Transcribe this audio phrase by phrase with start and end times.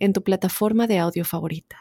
[0.00, 1.76] en tu plataforma de audio favorita.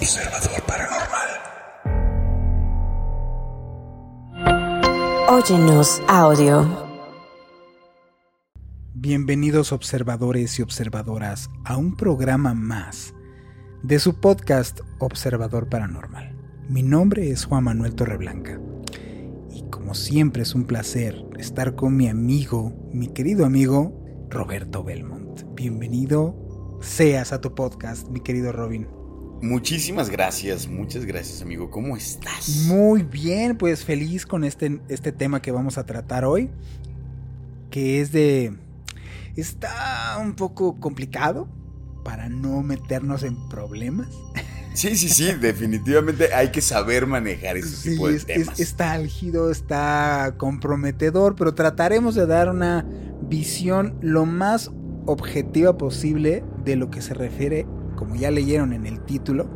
[0.00, 1.28] Observador Paranormal.
[5.28, 6.88] Óyenos audio.
[8.94, 13.14] Bienvenidos observadores y observadoras a un programa más
[13.82, 16.34] de su podcast Observador Paranormal.
[16.68, 18.58] Mi nombre es Juan Manuel Torreblanca
[19.70, 25.42] como siempre es un placer estar con mi amigo, mi querido amigo Roberto Belmont.
[25.54, 28.86] Bienvenido seas a tu podcast, mi querido Robin.
[29.42, 31.70] Muchísimas gracias, muchas gracias amigo.
[31.70, 32.66] ¿Cómo estás?
[32.66, 36.50] Muy bien, pues feliz con este, este tema que vamos a tratar hoy,
[37.70, 38.56] que es de...
[39.36, 41.48] Está un poco complicado
[42.04, 44.08] para no meternos en problemas.
[44.78, 48.60] Sí, sí, sí, definitivamente hay que saber manejar ese tipo de es, temas.
[48.60, 52.86] es- está álgido, está comprometedor, pero trataremos de dar una
[53.22, 54.70] visión lo más
[55.06, 59.50] objetiva posible de lo que se refiere, como ya leyeron en el título,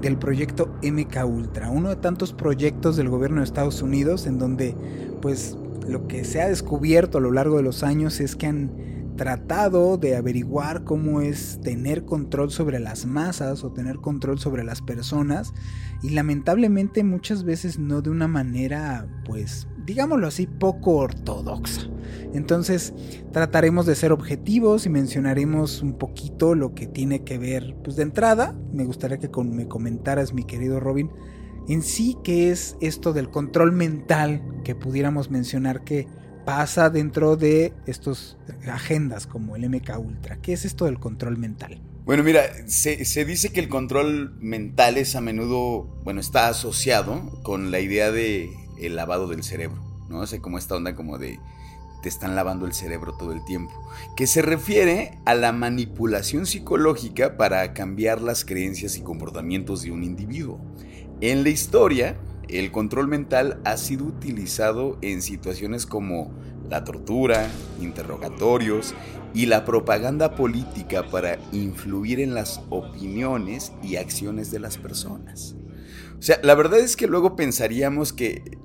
[0.00, 4.74] del proyecto MK Ultra, uno de tantos proyectos del gobierno de Estados Unidos en donde
[5.22, 8.72] pues lo que se ha descubierto a lo largo de los años es que han
[9.16, 14.82] tratado de averiguar cómo es tener control sobre las masas o tener control sobre las
[14.82, 15.52] personas
[16.02, 21.88] y lamentablemente muchas veces no de una manera pues digámoslo así poco ortodoxa.
[22.32, 22.92] Entonces
[23.32, 28.02] trataremos de ser objetivos y mencionaremos un poquito lo que tiene que ver pues de
[28.02, 31.10] entrada me gustaría que me comentaras mi querido Robin
[31.68, 36.06] en sí qué es esto del control mental que pudiéramos mencionar que
[36.44, 38.36] pasa dentro de estos
[38.70, 40.36] agendas como el MK Ultra.
[40.36, 41.80] ¿Qué es esto del control mental?
[42.04, 47.40] Bueno, mira, se, se dice que el control mental es a menudo, bueno, está asociado
[47.42, 50.20] con la idea de el lavado del cerebro, ¿no?
[50.20, 51.38] O sea, como esta onda como de
[52.02, 53.72] te están lavando el cerebro todo el tiempo,
[54.14, 60.04] que se refiere a la manipulación psicológica para cambiar las creencias y comportamientos de un
[60.04, 60.60] individuo.
[61.22, 62.18] En la historia,
[62.48, 66.32] el control mental ha sido utilizado en situaciones como
[66.68, 67.50] la tortura,
[67.80, 68.94] interrogatorios
[69.34, 75.56] y la propaganda política para influir en las opiniones y acciones de las personas.
[76.18, 78.58] O sea, la verdad es que luego pensaríamos que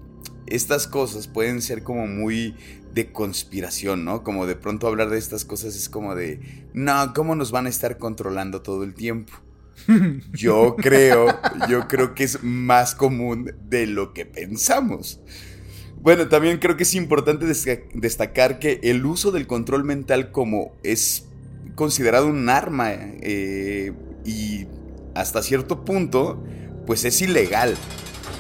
[0.45, 2.55] estas cosas pueden ser como muy
[2.93, 4.23] de conspiración, ¿no?
[4.23, 7.69] Como de pronto hablar de estas cosas es como de, no, ¿cómo nos van a
[7.69, 9.33] estar controlando todo el tiempo?
[10.33, 11.27] Yo creo,
[11.69, 15.19] yo creo que es más común de lo que pensamos.
[16.01, 21.25] Bueno, también creo que es importante destacar que el uso del control mental como es
[21.75, 23.93] considerado un arma eh,
[24.25, 24.67] y
[25.15, 26.41] hasta cierto punto,
[26.85, 27.75] pues es ilegal.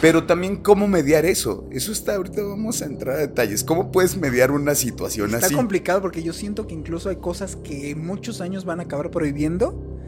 [0.01, 1.67] Pero también cómo mediar eso.
[1.71, 3.65] Eso está, ahorita vamos a entrar a detalles.
[3.65, 5.55] ¿Cómo puedes mediar una situación Está así?
[5.55, 9.99] complicado porque yo siento que incluso hay cosas que muchos años van a acabar prohibiendo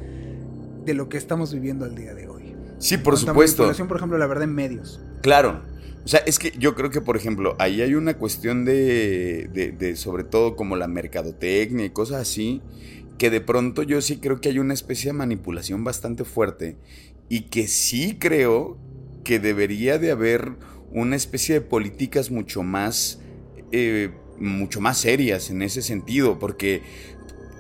[0.86, 2.56] de lo que estamos viviendo al día de hoy.
[2.80, 3.58] Sí, por Cuanto a supuesto.
[3.64, 5.00] manipulación, por ejemplo, la verdad en medios.
[5.22, 5.62] Claro.
[6.04, 9.72] O sea, es que yo creo que, por ejemplo, ahí hay una cuestión de, de,
[9.72, 12.62] de sobre todo como la mercadotecnia y cosas así,
[13.20, 16.78] que de pronto yo sí creo que hay una especie de manipulación bastante fuerte
[17.30, 18.80] y que sí creo
[19.24, 20.54] que debería de haber
[20.92, 23.20] una especie de políticas mucho más,
[23.72, 24.10] eh,
[24.40, 26.82] mucho más serias en ese sentido, porque,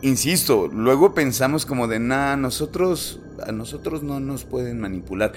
[0.02, 5.34] insisto, luego pensamos como de, nada, nosotros, a nosotros no nos pueden manipular.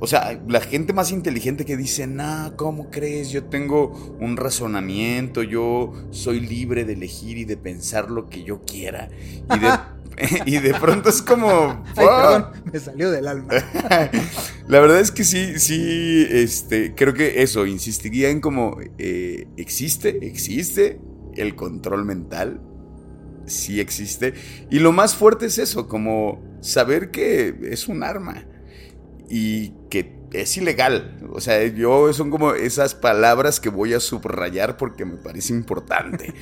[0.00, 3.30] O sea, la gente más inteligente que dice, nah, ¿cómo crees?
[3.30, 8.62] Yo tengo un razonamiento, yo soy libre de elegir y de pensar lo que yo
[8.62, 9.08] quiera.
[9.54, 9.70] Y de,
[10.46, 11.84] y de pronto es como...
[11.96, 13.52] Ay, perdón, me salió del alma.
[14.66, 20.26] La verdad es que sí, sí, este, creo que eso, insistiría en como, eh, existe,
[20.26, 21.00] existe
[21.36, 22.60] el control mental,
[23.46, 24.34] sí existe,
[24.70, 28.46] y lo más fuerte es eso, como saber que es un arma
[29.28, 34.76] y que es ilegal, o sea, yo son como esas palabras que voy a subrayar
[34.76, 36.32] porque me parece importante.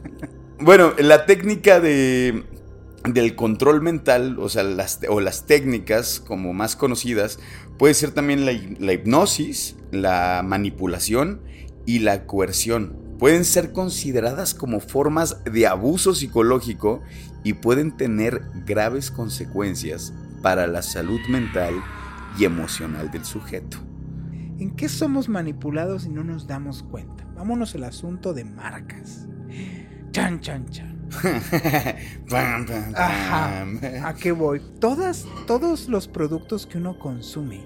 [0.60, 2.44] bueno, la técnica de
[3.08, 7.38] del control mental, o sea, las, o las técnicas como más conocidas,
[7.78, 11.40] puede ser también la, hi- la hipnosis, la manipulación
[11.86, 17.02] y la coerción, pueden ser consideradas como formas de abuso psicológico
[17.44, 20.12] y pueden tener graves consecuencias
[20.42, 21.74] para la salud mental
[22.38, 23.78] y emocional del sujeto.
[24.58, 27.24] ¿En qué somos manipulados y no nos damos cuenta?
[27.36, 29.26] Vámonos al asunto de marcas.
[30.10, 30.98] Chan, chan, chan.
[34.04, 34.60] ¿A qué voy?
[34.80, 37.64] Todas, todos los productos que uno consume,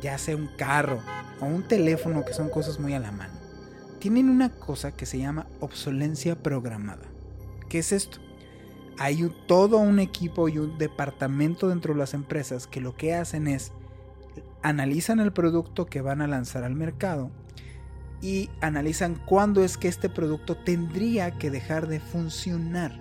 [0.00, 1.00] ya sea un carro
[1.40, 3.35] o un teléfono, que son cosas muy a la mano,
[3.98, 7.04] tienen una cosa que se llama obsolencia programada.
[7.68, 8.18] ¿Qué es esto?
[8.98, 13.46] Hay todo un equipo y un departamento dentro de las empresas que lo que hacen
[13.46, 13.72] es
[14.62, 17.30] analizan el producto que van a lanzar al mercado
[18.20, 22.98] y analizan cuándo es que este producto tendría que dejar de funcionar.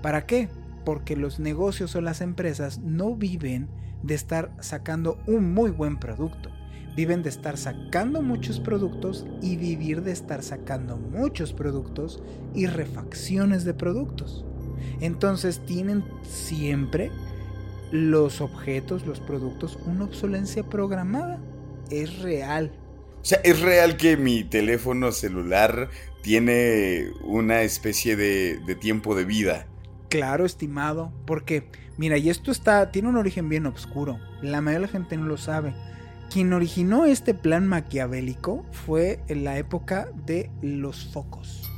[0.00, 0.48] ¿Para qué?
[0.84, 3.68] Porque los negocios o las empresas no viven
[4.02, 6.51] de estar sacando un muy buen producto.
[6.96, 12.22] Viven de estar sacando muchos productos y vivir de estar sacando muchos productos
[12.54, 14.44] y refacciones de productos.
[15.00, 17.10] Entonces tienen siempre
[17.90, 21.40] los objetos, los productos, una obsolencia programada.
[21.90, 22.72] Es real.
[23.20, 25.90] O sea, es real que mi teléfono celular
[26.22, 29.66] tiene una especie de, de tiempo de vida.
[30.08, 34.18] Claro, estimado, porque mira, y esto está tiene un origen bien oscuro.
[34.42, 35.74] La mayoría de la gente no lo sabe.
[36.32, 41.70] Quien originó este plan maquiavélico fue en la época de los focos.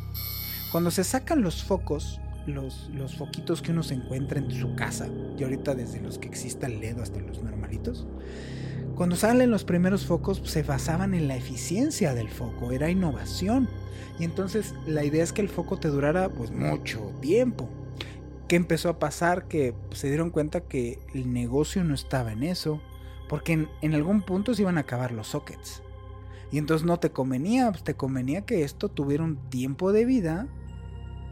[0.70, 5.08] Cuando se sacan los focos, los, los foquitos que uno se encuentra en su casa,
[5.36, 8.06] y ahorita desde los que exista el LED hasta los normalitos,
[8.94, 13.68] cuando salen los primeros focos se basaban en la eficiencia del foco, era innovación.
[14.20, 17.68] Y entonces la idea es que el foco te durara pues mucho tiempo.
[18.46, 19.48] ¿Qué empezó a pasar?
[19.48, 22.80] Que se dieron cuenta que el negocio no estaba en eso,
[23.28, 25.82] porque en, algún punto se iban a acabar los sockets.
[26.52, 30.46] Y entonces no te convenía, pues te convenía que esto tuviera un tiempo de vida,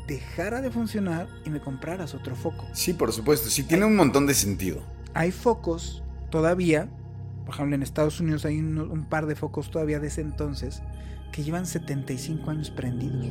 [0.06, 2.66] dejara de funcionar y me compraras otro foco.
[2.72, 4.80] Sí, por supuesto, sí tiene un montón de sentido.
[5.14, 6.88] Hay focos todavía,
[7.44, 10.82] por ejemplo en Estados Unidos hay un, un par de focos todavía de ese entonces
[11.32, 13.26] que llevan 75 años prendidos.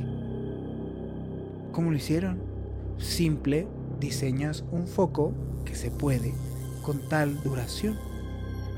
[1.72, 2.42] ¿Cómo lo hicieron?
[2.98, 3.68] Simple,
[4.00, 5.34] diseñas un foco
[5.66, 6.34] que se puede
[6.82, 8.11] con tal duración.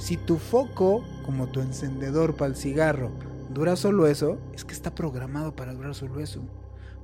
[0.03, 3.09] Si tu foco, como tu encendedor para el cigarro,
[3.53, 6.41] dura solo eso, es que está programado para durar solo eso.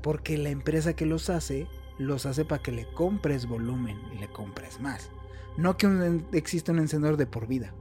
[0.01, 4.27] Porque la empresa que los hace, los hace para que le compres volumen y le
[4.27, 5.11] compres más.
[5.55, 7.73] No que exista un encendedor de por vida.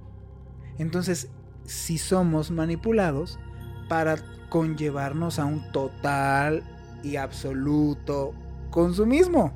[0.78, 1.30] Entonces,
[1.64, 3.40] si somos manipulados
[3.88, 4.18] para
[4.50, 6.62] conllevarnos a un total
[7.02, 8.34] y absoluto
[8.70, 9.52] consumismo.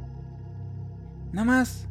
[1.30, 1.86] Nada más.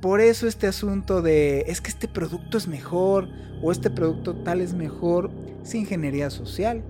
[0.00, 3.28] Por eso este asunto de es que este producto es mejor
[3.62, 5.30] o este producto tal es mejor
[5.62, 6.84] es ingeniería social.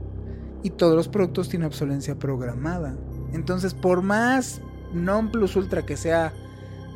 [0.62, 2.96] Y todos los productos tienen obsolencia programada.
[3.32, 4.60] Entonces, por más
[4.92, 6.32] non plus ultra que sea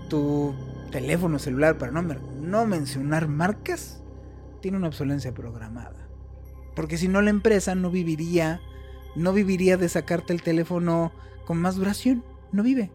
[0.08, 0.54] tu
[0.90, 4.02] teléfono celular, para no, no mencionar marcas,
[4.60, 6.08] tiene una obsolencia programada.
[6.74, 8.60] Porque si no la empresa no viviría,
[9.14, 11.12] no viviría de sacarte el teléfono
[11.46, 12.90] con más duración, no vive.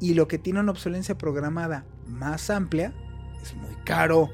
[0.00, 2.92] Y lo que tiene una obsolencia programada más amplia
[3.42, 4.30] es muy caro.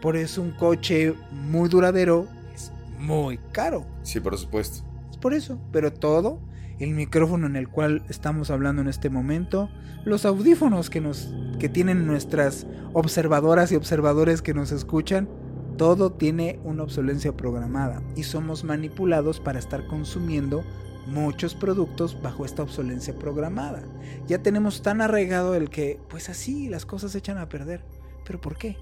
[0.00, 3.84] Por eso un coche muy duradero es muy caro.
[4.02, 4.84] Sí, por supuesto.
[5.10, 6.40] Es por eso, pero todo,
[6.78, 9.70] el micrófono en el cual estamos hablando en este momento,
[10.04, 15.28] los audífonos que nos que tienen nuestras observadoras y observadores que nos escuchan,
[15.78, 20.64] todo tiene una obsolencia programada y somos manipulados para estar consumiendo
[21.06, 23.82] muchos productos bajo esta obsolencia programada.
[24.26, 27.82] Ya tenemos tan arraigado el que, pues así, las cosas se echan a perder.
[28.24, 28.76] ¿Pero por qué?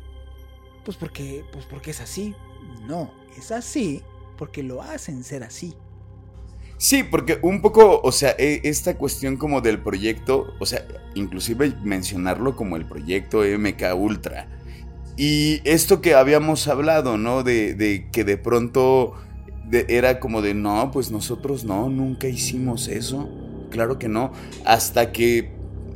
[0.85, 2.35] Pues porque, pues porque es así.
[2.87, 4.03] No, es así
[4.37, 5.75] porque lo hacen ser así.
[6.77, 11.73] Sí, porque un poco, o sea, e, esta cuestión como del proyecto, o sea, inclusive
[11.83, 14.49] mencionarlo como el proyecto MK Ultra
[15.17, 17.45] y esto que habíamos hablado, ¿no?
[17.45, 19.15] De, que de pronto
[19.71, 23.29] era como de, no, pues nosotros no, nunca hicimos eso.
[23.71, 24.33] Claro que no.
[24.65, 25.53] Hasta que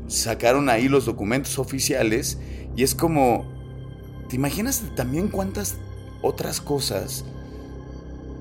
[0.09, 2.39] sacaron ahí los documentos oficiales
[2.77, 3.45] y es como,
[4.29, 5.77] ¿te imaginas también cuántas
[6.23, 7.25] otras cosas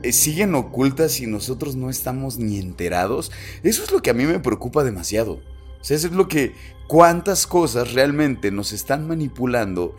[0.03, 3.31] eh, siguen ocultas y nosotros no estamos ni enterados?
[3.63, 5.41] Eso es lo que a mí me preocupa demasiado.
[5.79, 6.53] O sea, eso es lo que,
[6.87, 9.95] cuántas cosas realmente nos están manipulando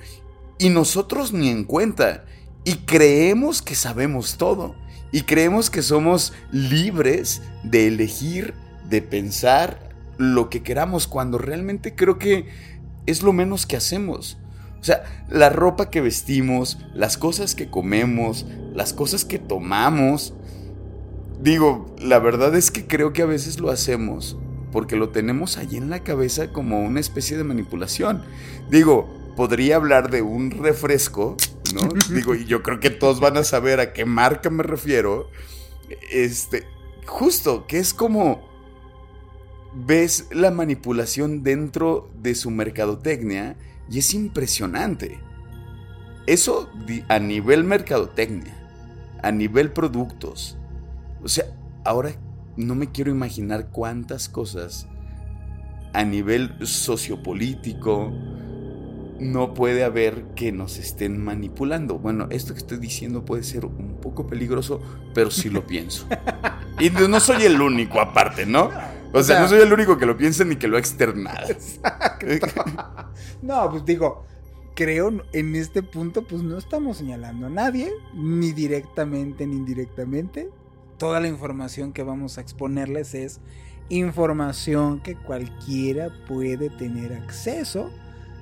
[0.58, 2.24] y nosotros ni en cuenta.
[2.64, 4.74] Y creemos que sabemos todo.
[5.12, 8.54] Y creemos que somos libres de elegir,
[8.88, 9.88] de pensar
[10.18, 12.46] lo que queramos, cuando realmente creo que
[13.06, 14.38] es lo menos que hacemos.
[14.80, 20.34] O sea, la ropa que vestimos, las cosas que comemos, las cosas que tomamos,
[21.40, 24.36] digo, la verdad es que creo que a veces lo hacemos
[24.72, 28.22] porque lo tenemos allí en la cabeza como una especie de manipulación.
[28.70, 31.36] Digo, podría hablar de un refresco,
[32.10, 35.30] Digo, y yo creo que todos van a saber a qué marca me refiero.
[36.10, 36.64] Este,
[37.06, 38.48] justo, que es como
[39.74, 43.56] ves la manipulación dentro de su mercadotecnia
[43.90, 45.18] y es impresionante.
[46.26, 46.68] Eso
[47.08, 48.54] a nivel mercadotecnia,
[49.22, 50.58] a nivel productos.
[51.22, 51.46] O sea,
[51.84, 52.12] ahora
[52.56, 54.86] no me quiero imaginar cuántas cosas
[55.94, 58.12] a nivel sociopolítico
[59.18, 61.98] no puede haber que nos estén manipulando.
[61.98, 64.80] Bueno, esto que estoy diciendo puede ser un poco peligroso,
[65.14, 66.06] pero sí lo pienso.
[66.78, 68.70] Y no soy el único aparte, ¿no?
[69.12, 71.48] O sea, no soy el único que lo piensa ni que lo ha externado.
[73.42, 74.26] no, pues digo,
[74.74, 80.50] creo en este punto, pues no estamos señalando a nadie, ni directamente ni indirectamente.
[80.98, 83.40] Toda la información que vamos a exponerles es
[83.88, 87.90] información que cualquiera puede tener acceso.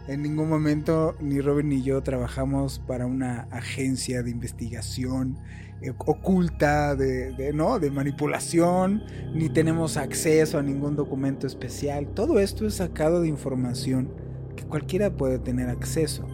[0.08, 5.36] En ningún momento ni Robin ni yo trabajamos para una agencia de investigación
[5.82, 7.80] eh, oculta de, ¿no?
[7.80, 9.02] de manipulación,
[9.34, 12.06] ni tenemos acceso a ningún documento especial.
[12.14, 14.14] Todo esto es sacado de información
[14.54, 16.24] que cualquiera puede tener acceso.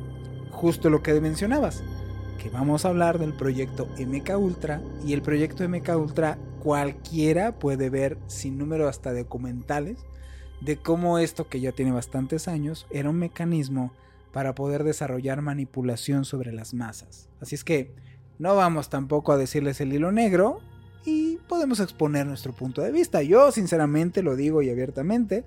[0.51, 1.83] Justo lo que mencionabas,
[2.43, 7.89] que vamos a hablar del proyecto MK Ultra y el proyecto MK Ultra cualquiera puede
[7.89, 10.05] ver sin número hasta documentales
[10.65, 13.93] de cómo esto que ya tiene bastantes años era un mecanismo
[14.33, 17.29] para poder desarrollar manipulación sobre las masas.
[17.41, 17.93] Así es que
[18.39, 20.61] no vamos tampoco a decirles el hilo negro
[21.05, 23.23] y podemos exponer nuestro punto de vista.
[23.23, 25.45] Yo sinceramente lo digo y abiertamente,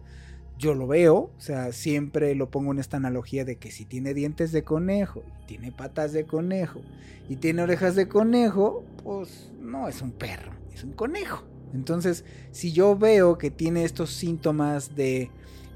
[0.57, 4.13] yo lo veo, o sea, siempre lo pongo en esta analogía de que si tiene
[4.13, 6.81] dientes de conejo, tiene patas de conejo,
[7.27, 11.43] y tiene orejas de conejo, pues no es un perro, es un conejo.
[11.75, 15.29] Entonces, si yo veo que tiene estos síntomas de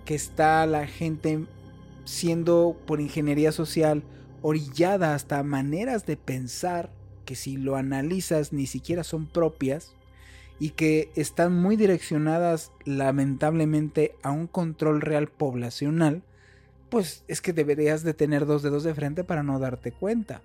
[0.05, 1.45] que está la gente
[2.05, 4.03] siendo por ingeniería social
[4.41, 6.91] orillada hasta maneras de pensar
[7.25, 9.93] que si lo analizas ni siquiera son propias,
[10.59, 16.21] y que están muy direccionadas lamentablemente a un control real poblacional,
[16.89, 20.41] pues es que deberías de tener dos dedos de frente para no darte cuenta.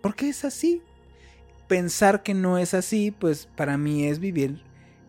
[0.00, 0.80] Porque es así.
[1.66, 4.62] Pensar que no es así, pues para mí es vivir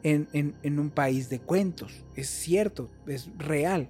[0.04, 2.04] en, un país de cuentos.
[2.16, 3.88] Es cierto, es real.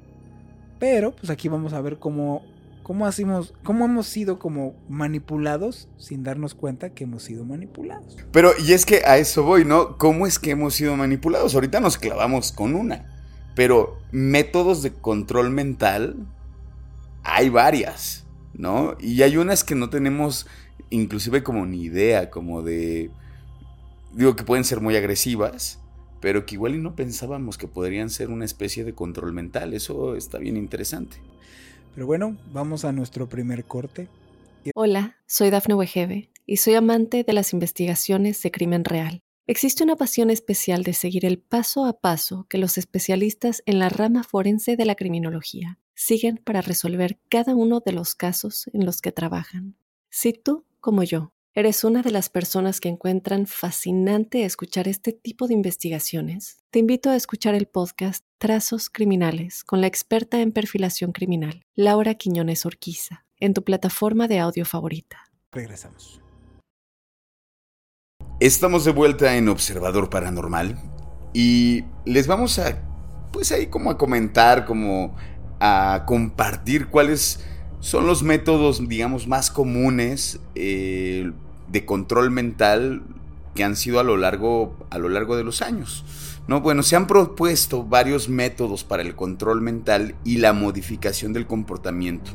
[0.79, 2.43] Pero pues aquí vamos a ver cómo
[2.83, 8.17] ¿Cómo, hacemos, ¿Cómo hemos sido como manipulados sin darnos cuenta que hemos sido manipulados?
[8.31, 9.95] Pero, y es que a eso voy, ¿no?
[9.99, 11.53] ¿Cómo es que hemos sido manipulados?
[11.53, 13.05] Ahorita nos clavamos con una.
[13.53, 16.15] Pero métodos de control mental
[17.21, 18.25] hay varias,
[18.55, 18.97] ¿no?
[18.99, 20.47] Y hay unas que no tenemos
[20.89, 23.11] inclusive como ni idea, como de...
[24.13, 25.79] Digo que pueden ser muy agresivas,
[26.19, 29.73] pero que igual y no pensábamos que podrían ser una especie de control mental.
[29.73, 31.17] Eso está bien interesante.
[31.93, 34.07] Pero bueno, vamos a nuestro primer corte.
[34.75, 39.21] Hola, soy Dafne Wegebe y soy amante de las investigaciones de crimen real.
[39.47, 43.89] Existe una pasión especial de seguir el paso a paso que los especialistas en la
[43.89, 49.01] rama forense de la criminología siguen para resolver cada uno de los casos en los
[49.01, 49.75] que trabajan.
[50.11, 55.45] Si tú, como yo, ¿Eres una de las personas que encuentran fascinante escuchar este tipo
[55.45, 56.63] de investigaciones?
[56.71, 62.13] Te invito a escuchar el podcast Trazos Criminales con la experta en perfilación criminal, Laura
[62.13, 65.17] Quiñones Orquiza, en tu plataforma de audio favorita.
[65.51, 66.21] Regresamos.
[68.39, 70.77] Estamos de vuelta en Observador Paranormal
[71.33, 72.81] y les vamos a,
[73.33, 75.17] pues ahí como a comentar, como
[75.59, 77.45] a compartir cuáles
[77.81, 81.33] son los métodos, digamos, más comunes eh,
[81.71, 83.03] de control mental
[83.55, 86.05] que han sido a lo largo, a lo largo de los años.
[86.47, 86.61] ¿no?
[86.61, 92.31] Bueno, se han propuesto varios métodos para el control mental y la modificación del comportamiento.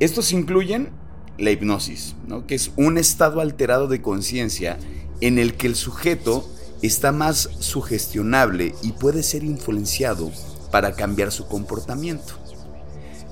[0.00, 0.90] Estos incluyen
[1.38, 2.46] la hipnosis, ¿no?
[2.46, 4.78] que es un estado alterado de conciencia
[5.20, 6.48] en el que el sujeto
[6.82, 10.30] está más sugestionable y puede ser influenciado
[10.70, 12.34] para cambiar su comportamiento.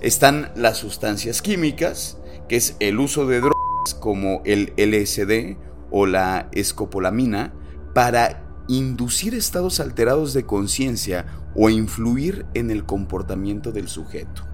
[0.01, 2.17] Están las sustancias químicas,
[2.49, 3.60] que es el uso de drogas
[3.99, 5.57] como el LSD
[5.91, 7.53] o la escopolamina
[7.95, 14.47] para inducir estados alterados de conciencia o influir en el comportamiento del sujeto.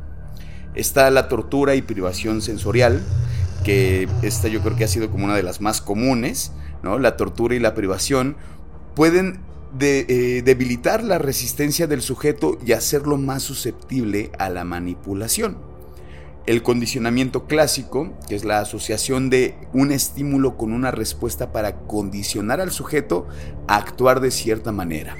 [0.74, 3.02] Está la tortura y privación sensorial,
[3.64, 6.52] que esta yo creo que ha sido como una de las más comunes,
[6.82, 6.98] ¿no?
[6.98, 8.36] La tortura y la privación
[8.94, 9.40] pueden
[9.76, 15.58] de, eh, debilitar la resistencia del sujeto y hacerlo más susceptible a la manipulación.
[16.46, 22.60] El condicionamiento clásico, que es la asociación de un estímulo con una respuesta para condicionar
[22.60, 23.26] al sujeto
[23.66, 25.16] a actuar de cierta manera.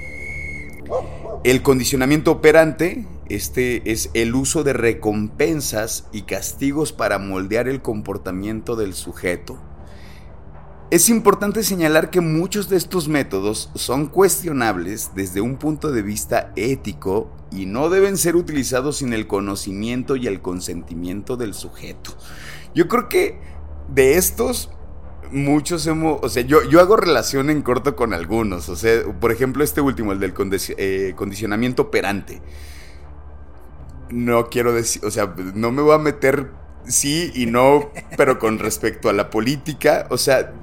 [1.43, 8.75] El condicionamiento operante, este es el uso de recompensas y castigos para moldear el comportamiento
[8.77, 9.59] del sujeto.
[10.89, 16.53] Es importante señalar que muchos de estos métodos son cuestionables desde un punto de vista
[16.55, 22.15] ético y no deben ser utilizados sin el conocimiento y el consentimiento del sujeto.
[22.73, 23.37] Yo creo que
[23.93, 24.71] de estos
[25.29, 29.33] muchos hemos, o sea, yo, yo hago relación en corto con algunos, o sea, por
[29.33, 30.33] ejemplo este último, el del
[30.77, 32.41] eh, condicionamiento operante.
[34.09, 36.49] No quiero decir, o sea, no me voy a meter
[36.85, 40.53] sí y no, pero con respecto a la política, o sea,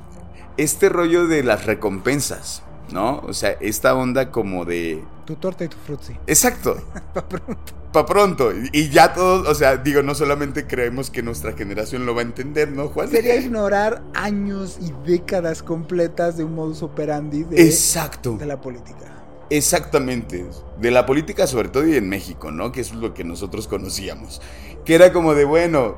[0.57, 3.19] este rollo de las recompensas, ¿no?
[3.21, 5.03] O sea, esta onda como de...
[5.25, 6.15] Tu torta y tu frutzi.
[6.27, 6.77] Exacto.
[7.15, 7.73] Pa' pronto.
[7.93, 8.53] Pa' pronto.
[8.73, 12.25] Y ya todos, o sea, digo, no solamente creemos que nuestra generación lo va a
[12.25, 13.09] entender, ¿no, Juan?
[13.09, 18.37] Sería ignorar años y décadas completas de un modus operandi de, Exacto.
[18.37, 19.15] de la política.
[19.51, 20.45] Exactamente.
[20.81, 22.73] De la política, sobre todo y en México, ¿no?
[22.73, 24.41] Que es lo que nosotros conocíamos.
[24.85, 25.97] Que era como de, bueno,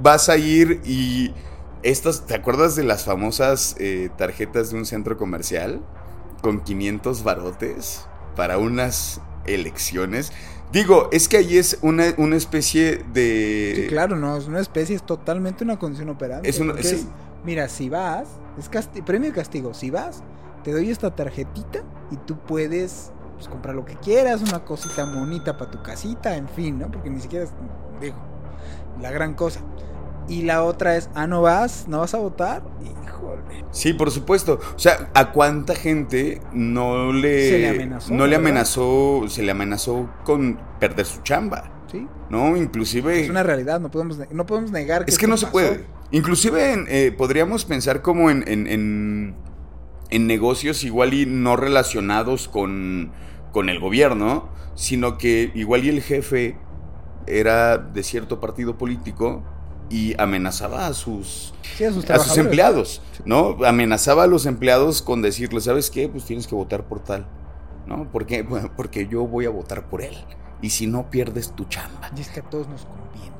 [0.00, 1.32] vas a ir y
[1.82, 5.80] estas, ¿te acuerdas de las famosas eh, tarjetas de un centro comercial?
[6.42, 8.06] Con 500 barotes
[8.36, 10.32] para unas elecciones.
[10.72, 13.72] Digo, es que ahí es una, una especie de...
[13.74, 16.48] Sí, claro, no, es una especie, es totalmente una condición operante.
[16.48, 16.94] Es una- sí.
[16.94, 17.06] es,
[17.44, 20.22] mira, si vas, es casti- premio y castigo, si vas,
[20.62, 21.80] te doy esta tarjetita
[22.10, 26.48] y tú puedes pues, comprar lo que quieras, una cosita bonita para tu casita, en
[26.48, 26.90] fin, ¿no?
[26.90, 27.50] Porque ni siquiera es,
[28.00, 28.16] digo,
[29.00, 29.60] la gran cosa.
[30.28, 33.64] Y la otra es, ah, no vas, no vas a votar, híjole.
[33.70, 34.60] Sí, por supuesto.
[34.74, 37.48] O sea, ¿a cuánta gente no le...
[37.50, 42.06] Se le amenazó, No le amenazó, se le amenazó con perder su chamba, ¿Sí?
[42.30, 42.56] ¿no?
[42.56, 43.24] Inclusive...
[43.24, 45.86] Es una realidad, no podemos, no podemos negar que Es que no se puede.
[46.10, 49.34] Inclusive en, eh, podríamos pensar como en, en, en-
[50.10, 53.12] en negocios igual y no relacionados con,
[53.52, 56.56] con el gobierno, sino que igual y el jefe
[57.26, 59.42] era de cierto partido político
[59.90, 62.38] y amenazaba a sus, Sí, a sus, a sus trabajadores.
[62.44, 63.56] empleados, ¿no?
[63.64, 66.08] Amenazaba a los empleados con decirles, ¿sabes qué?
[66.08, 67.26] Pues tienes que votar por tal,
[67.86, 68.10] ¿no?
[68.10, 68.42] ¿Por qué?
[68.42, 70.14] Bueno, porque yo voy a votar por él.
[70.60, 72.10] Y si no, pierdes tu chamba.
[72.16, 73.36] Y es que a todos nos conviene.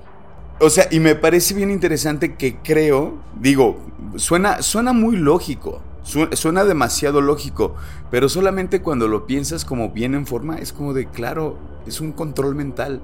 [0.60, 3.78] O sea, y me parece bien interesante que creo, digo,
[4.16, 7.74] suena, suena muy lógico, su- suena demasiado lógico,
[8.10, 12.10] pero solamente cuando lo piensas como bien en forma, es como de, claro, es un
[12.12, 13.00] control mental.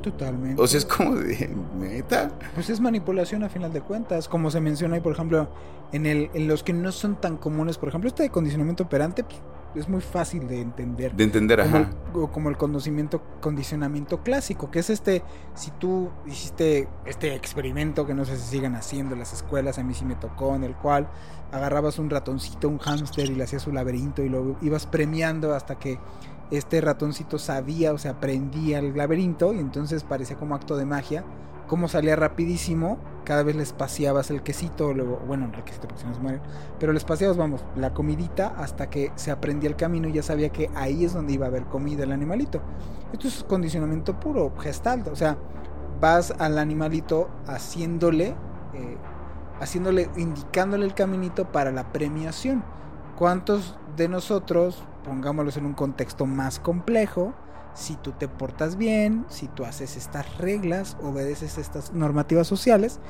[0.00, 0.60] Totalmente.
[0.60, 2.30] O sea, es como de, neta.
[2.54, 5.48] Pues es manipulación a final de cuentas, como se menciona ahí, por ejemplo,
[5.92, 9.24] en, el, en los que no son tan comunes, por ejemplo, este de condicionamiento operante
[9.24, 9.40] pues,
[9.74, 11.14] es muy fácil de entender.
[11.14, 11.92] De entender, como, el, ajá.
[12.14, 15.22] o como el condicionamiento, condicionamiento clásico, que es este,
[15.54, 19.82] si tú hiciste este experimento que no sé si sigan haciendo en las escuelas, a
[19.82, 21.08] mí sí me tocó, en el cual
[21.52, 25.78] agarrabas un ratoncito, un hámster y le hacías un laberinto y lo ibas premiando hasta
[25.78, 25.98] que
[26.50, 31.24] este ratoncito sabía o sea, aprendía el laberinto y entonces parecía como acto de magia,
[31.66, 36.08] como salía rapidísimo, cada vez le espaciabas el quesito, luego, bueno, el quesito porque si
[36.08, 36.40] no se mueren,
[36.80, 40.48] pero le espaciabas, vamos, la comidita hasta que se aprendía el camino y ya sabía
[40.48, 42.62] que ahí es donde iba a haber comida el animalito.
[43.12, 45.36] Esto es condicionamiento puro, gestalt, o sea,
[46.00, 48.28] vas al animalito haciéndole,
[48.74, 48.96] eh,
[49.60, 52.64] haciéndole, indicándole el caminito para la premiación.
[53.18, 57.32] ¿Cuántos de nosotros, pongámoslos en un contexto más complejo,
[57.74, 63.00] si tú te portas bien, si tú haces estas reglas, obedeces estas normativas sociales,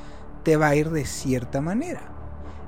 [0.45, 2.01] te va a ir de cierta manera.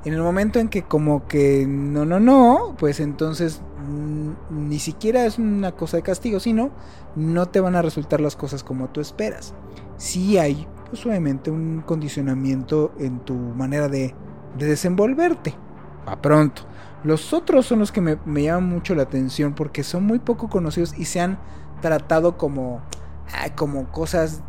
[0.05, 5.27] En el momento en que como que no, no, no, pues entonces mm, ni siquiera
[5.27, 6.71] es una cosa de castigo, sino
[7.15, 9.55] no te van a resultar las cosas como tú esperas.
[9.99, 14.15] Sí hay, pues obviamente, un condicionamiento en tu manera de,
[14.59, 15.55] de desenvolverte.
[16.07, 16.63] A pronto.
[17.05, 20.49] Los otros son los que me, me llaman mucho la atención porque son muy poco
[20.49, 21.39] conocidos y se han
[21.81, 22.83] tratado como,
[23.57, 24.43] como cosas,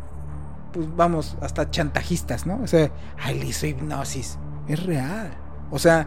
[0.72, 2.60] pues vamos, hasta chantajistas, ¿no?
[2.62, 4.38] O sea, ay, le hizo hipnosis.
[4.68, 5.30] Es real.
[5.70, 6.06] O sea,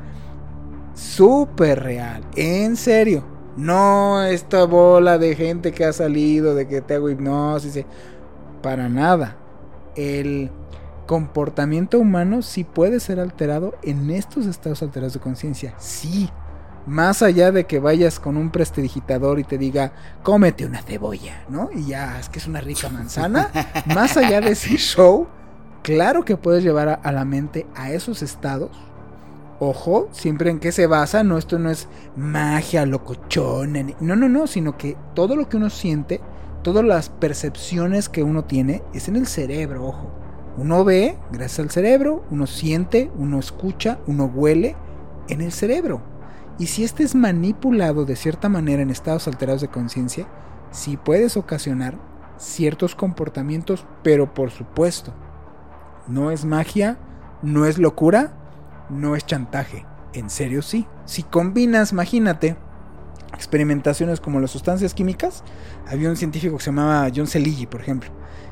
[0.93, 2.23] súper real.
[2.35, 3.23] En serio.
[3.57, 7.77] No esta bola de gente que ha salido de que te hago hipnosis.
[7.77, 7.85] eh,
[8.61, 9.37] Para nada.
[9.95, 10.51] El
[11.05, 15.73] comportamiento humano sí puede ser alterado en estos estados alterados de conciencia.
[15.77, 16.29] Sí.
[16.85, 21.69] Más allá de que vayas con un prestidigitador y te diga, cómete una cebolla, ¿no?
[21.73, 23.49] Y ya, es que es una rica manzana.
[23.87, 25.27] más allá de ese show,
[25.81, 28.69] claro que puedes llevar a, a la mente a esos estados.
[29.59, 34.47] Ojo, siempre en qué se basa, no, esto no es magia, locochona, no, no, no,
[34.47, 36.19] sino que todo lo que uno siente,
[36.61, 40.24] todas las percepciones que uno tiene, es en el cerebro, ojo.
[40.57, 44.75] Uno ve gracias al cerebro, uno siente, uno escucha, uno huele
[45.27, 46.01] en el cerebro.
[46.57, 50.27] Y si este es manipulado de cierta manera en estados alterados de conciencia,
[50.71, 51.97] sí puedes ocasionar
[52.37, 55.13] ciertos comportamientos, pero por supuesto,
[56.07, 56.97] no es magia,
[57.41, 58.33] no es locura,
[58.89, 59.85] no es chantaje.
[60.13, 60.87] En serio sí.
[61.03, 62.55] Si combinas, imagínate,
[63.35, 65.43] experimentaciones como las sustancias químicas,
[65.87, 68.09] había un científico que se llamaba John Celigi, por ejemplo,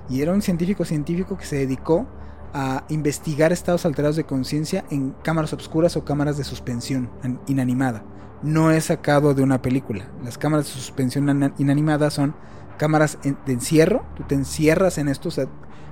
[0.10, 2.08] y era un científico científico que se dedicó
[2.54, 7.10] a investigar estados alterados de conciencia en cámaras obscuras o cámaras de suspensión
[7.48, 8.04] inanimada.
[8.44, 10.06] No es sacado de una película.
[10.24, 12.36] Las cámaras de suspensión inanimada son
[12.78, 14.06] cámaras de encierro.
[14.16, 15.30] Tú te encierras en esto,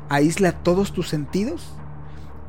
[0.10, 1.81] aísla todos tus sentidos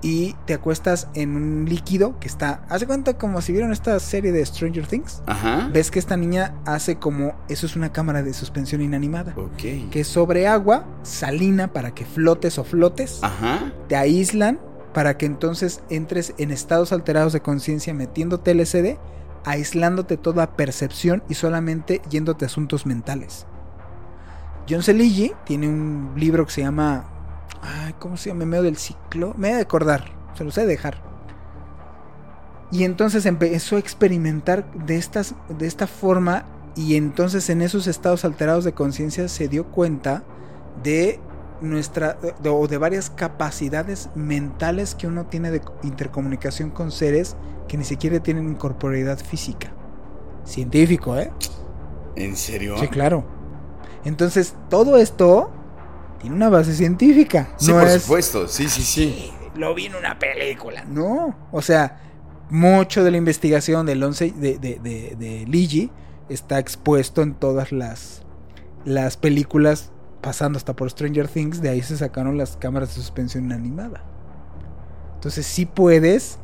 [0.02, 2.64] y te acuestas en un líquido que está.
[2.68, 5.22] Hace cuenta como si vieron esta serie de Stranger Things.
[5.26, 5.70] Ajá.
[5.72, 7.34] Ves que esta niña hace como.
[7.48, 9.32] Eso es una cámara de suspensión inanimada.
[9.36, 9.90] Ok.
[9.90, 13.20] Que sobre agua, salina para que flotes o flotes.
[13.22, 13.72] Ajá.
[13.88, 14.58] Te aíslan
[14.92, 18.98] para que entonces entres en estados alterados de conciencia metiéndote LCD,
[19.44, 23.46] aislándote toda percepción y solamente yéndote a asuntos mentales.
[24.68, 27.08] John Celigi tiene un libro que se llama
[27.62, 28.44] Ay, ¿cómo se llama?
[28.44, 29.34] medio del ciclo.
[29.36, 30.12] Me voy a acordar.
[30.34, 31.00] Se lo sé dejar.
[32.72, 36.44] Y entonces empezó a experimentar de, estas, de esta forma.
[36.74, 40.24] Y entonces en esos estados alterados de conciencia se dio cuenta
[40.82, 41.20] de
[41.60, 47.36] nuestra o de varias capacidades mentales que uno tiene de intercomunicación con seres
[47.68, 49.72] que ni siquiera tienen incorporeidad física.
[50.44, 51.30] Científico, ¿eh?
[52.16, 52.76] ¿En serio?
[52.78, 53.24] Sí, claro.
[54.04, 55.50] Entonces, todo esto
[56.22, 57.50] tiene una base científica.
[57.58, 59.32] Sí, por supuesto, sí, sí, sí.
[59.56, 60.84] Lo vi en una película.
[60.84, 62.00] No, o sea,
[62.48, 64.78] mucho de la investigación del 11 de, de,
[65.18, 65.90] de, Ligi
[66.28, 68.22] está expuesto en todas las,
[68.84, 73.44] las películas, pasando hasta por Stranger Things, de ahí se sacaron las cámaras de suspensión
[73.44, 74.04] inanimada.
[75.16, 76.38] Entonces sí puedes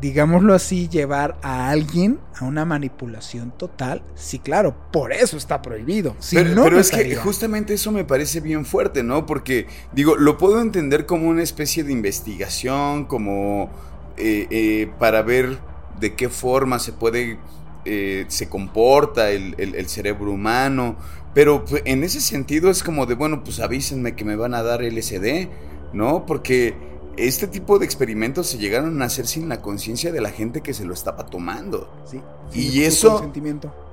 [0.00, 6.16] digámoslo así, llevar a alguien a una manipulación total, sí, claro, por eso está prohibido.
[6.32, 9.26] pero, es que justamente eso me parece bien fuerte, ¿no?
[9.26, 13.70] Porque, digo, lo puedo entender como una especie de investigación, como
[14.16, 15.58] eh, eh, para ver
[15.98, 17.38] de qué forma se puede,
[17.84, 20.96] eh, se comporta el, el cerebro humano.
[21.34, 24.62] Pero pues, en ese sentido es como de, bueno, pues avísenme que me van a
[24.62, 25.48] dar LSD,
[25.92, 26.24] ¿no?
[26.26, 26.74] Porque
[27.16, 30.74] este tipo de experimentos se llegaron a hacer sin la conciencia de la gente que
[30.74, 31.92] se lo estaba tomando.
[32.04, 32.20] Sí.
[32.52, 33.30] Y eso,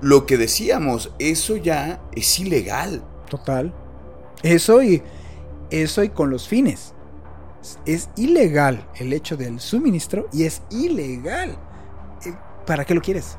[0.01, 3.03] lo que decíamos, eso ya es ilegal.
[3.29, 3.73] Total.
[4.43, 5.03] Eso y
[5.69, 6.93] eso y con los fines.
[7.85, 11.57] Es ilegal el hecho del suministro y es ilegal.
[12.25, 12.33] Eh,
[12.65, 13.37] ¿Para qué lo quieres?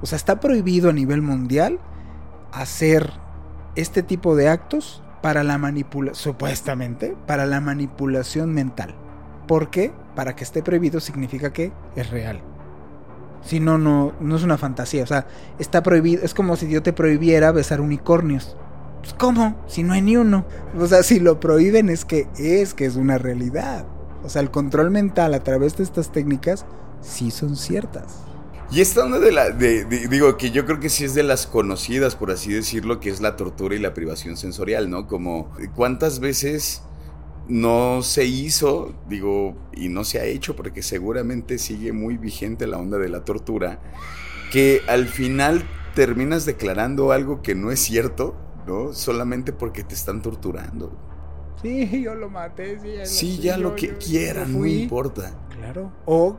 [0.00, 1.78] O sea, está prohibido a nivel mundial
[2.52, 3.12] hacer
[3.74, 8.94] este tipo de actos para la manipulación, supuestamente, para la manipulación mental.
[9.46, 9.92] ¿Por qué?
[10.14, 12.40] Para que esté prohibido significa que es real.
[13.42, 15.02] Si no, no, no es una fantasía.
[15.02, 15.26] O sea,
[15.58, 16.24] está prohibido.
[16.24, 18.56] Es como si yo te prohibiera besar unicornios.
[19.00, 19.56] Pues, ¿Cómo?
[19.66, 20.44] Si no hay ni uno.
[20.78, 23.84] O sea, si lo prohíben es que es que es una realidad.
[24.24, 26.66] O sea, el control mental a través de estas técnicas
[27.00, 28.31] sí son ciertas.
[28.72, 29.50] Y esta una de la.
[29.50, 33.20] digo, que yo creo que sí es de las conocidas, por así decirlo, que es
[33.20, 35.06] la tortura y la privación sensorial, ¿no?
[35.06, 36.82] Como, ¿cuántas veces
[37.48, 42.78] no se hizo, digo, y no se ha hecho, porque seguramente sigue muy vigente la
[42.78, 43.78] onda de la tortura,
[44.50, 48.34] que al final terminas declarando algo que no es cierto,
[48.66, 48.94] ¿no?
[48.94, 50.96] Solamente porque te están torturando.
[51.60, 52.78] Sí, yo lo maté.
[53.04, 55.32] Sí, ya, lo, que quieran, no importa.
[55.62, 55.92] Claro.
[56.06, 56.36] O,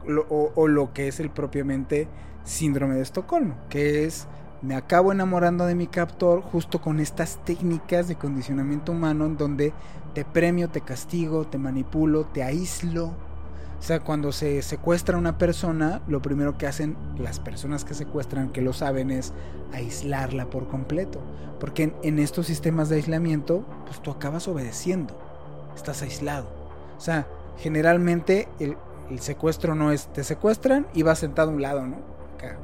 [0.67, 2.07] lo que es el propiamente
[2.43, 4.27] síndrome de Estocolmo, que es
[4.61, 9.73] me acabo enamorando de mi captor justo con estas técnicas de condicionamiento humano en donde
[10.13, 13.07] te premio, te castigo, te manipulo, te aíslo.
[13.07, 18.53] O sea, cuando se secuestra una persona, lo primero que hacen las personas que secuestran,
[18.53, 19.33] que lo saben, es
[19.73, 21.19] aislarla por completo.
[21.59, 25.13] Porque en, estos sistemas de aislamiento, pues tú acabas obedeciendo.
[25.75, 26.47] Estás aislado.
[26.97, 28.77] O sea, generalmente el,
[29.09, 31.97] el secuestro no es, te secuestran y vas sentado a un lado, ¿no?
[32.35, 32.57] Acá,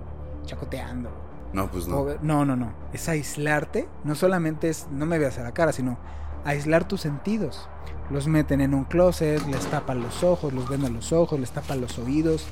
[0.46, 1.10] chacoteando.
[1.54, 2.06] No, pues no.
[2.22, 2.74] No, no, no.
[2.94, 3.88] Es aislarte.
[4.04, 5.98] No solamente es, no me veas a la cara, sino
[6.46, 7.68] aislar tus sentidos.
[8.10, 11.82] Los meten en un closet, les tapan los ojos, los vendan los ojos, les tapan
[11.82, 12.48] los oídos.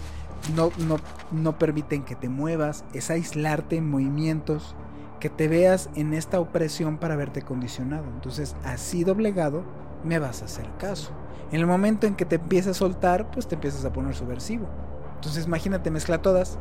[0.55, 0.97] No, no,
[1.31, 2.85] no permiten que te muevas.
[2.93, 4.75] Es aislarte en movimientos.
[5.19, 8.05] Que te veas en esta opresión para verte condicionado.
[8.13, 9.63] Entonces, así doblegado,
[10.03, 11.11] me vas a hacer caso.
[11.51, 14.67] En el momento en que te empiezas a soltar, pues te empiezas a poner subversivo.
[15.15, 16.59] Entonces imagínate, mezcla todas.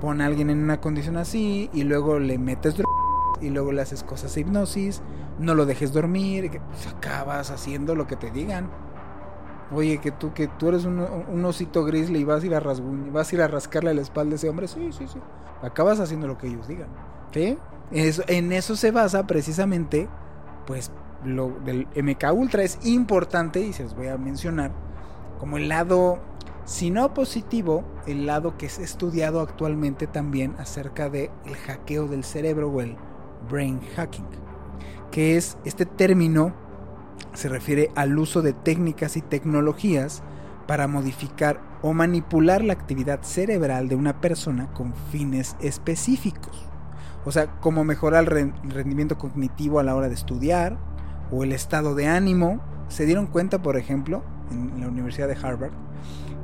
[0.00, 2.76] Pon a alguien en una condición así y luego le metes
[3.40, 5.02] y luego le haces cosas de hipnosis,
[5.38, 8.70] no lo dejes dormir, pues acabas haciendo lo que te digan.
[9.72, 13.12] Oye, que tú, que tú eres un, osito grizzly y vas a ir a rasguñ,
[13.12, 14.68] vas a ir a rascarle la espalda a ese hombre.
[14.68, 15.20] Sí, sí, sí.
[15.62, 16.88] Acabas haciendo lo que ellos digan.
[17.32, 17.56] ¿Sí?
[17.92, 20.08] En eso se basa precisamente,
[20.66, 20.90] pues,
[21.24, 24.72] lo del MK Ultra es importante y se los voy a mencionar
[25.38, 26.18] como el lado,
[26.66, 32.24] si no positivo, el lado que es estudiado actualmente también acerca del el hackeo del
[32.24, 32.96] cerebro o el
[33.48, 34.26] brain hacking,
[35.10, 36.54] que es este término
[37.32, 40.22] se refiere al uso de técnicas y tecnologías
[40.66, 46.66] para modificar o manipular la actividad cerebral de una persona con fines específicos.
[47.24, 50.78] O sea, como mejorar el rendimiento cognitivo a la hora de estudiar
[51.30, 52.60] o el estado de ánimo.
[52.88, 55.72] Se dieron cuenta, por ejemplo, en la Universidad de Harvard,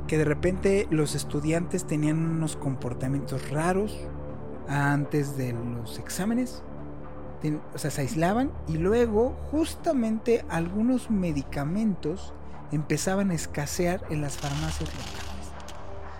[0.07, 3.97] que de repente los estudiantes tenían unos comportamientos raros
[4.67, 6.63] antes de los exámenes
[7.73, 12.33] o sea, se aislaban y luego justamente algunos medicamentos
[12.71, 15.23] empezaban a escasear en las farmacias locales.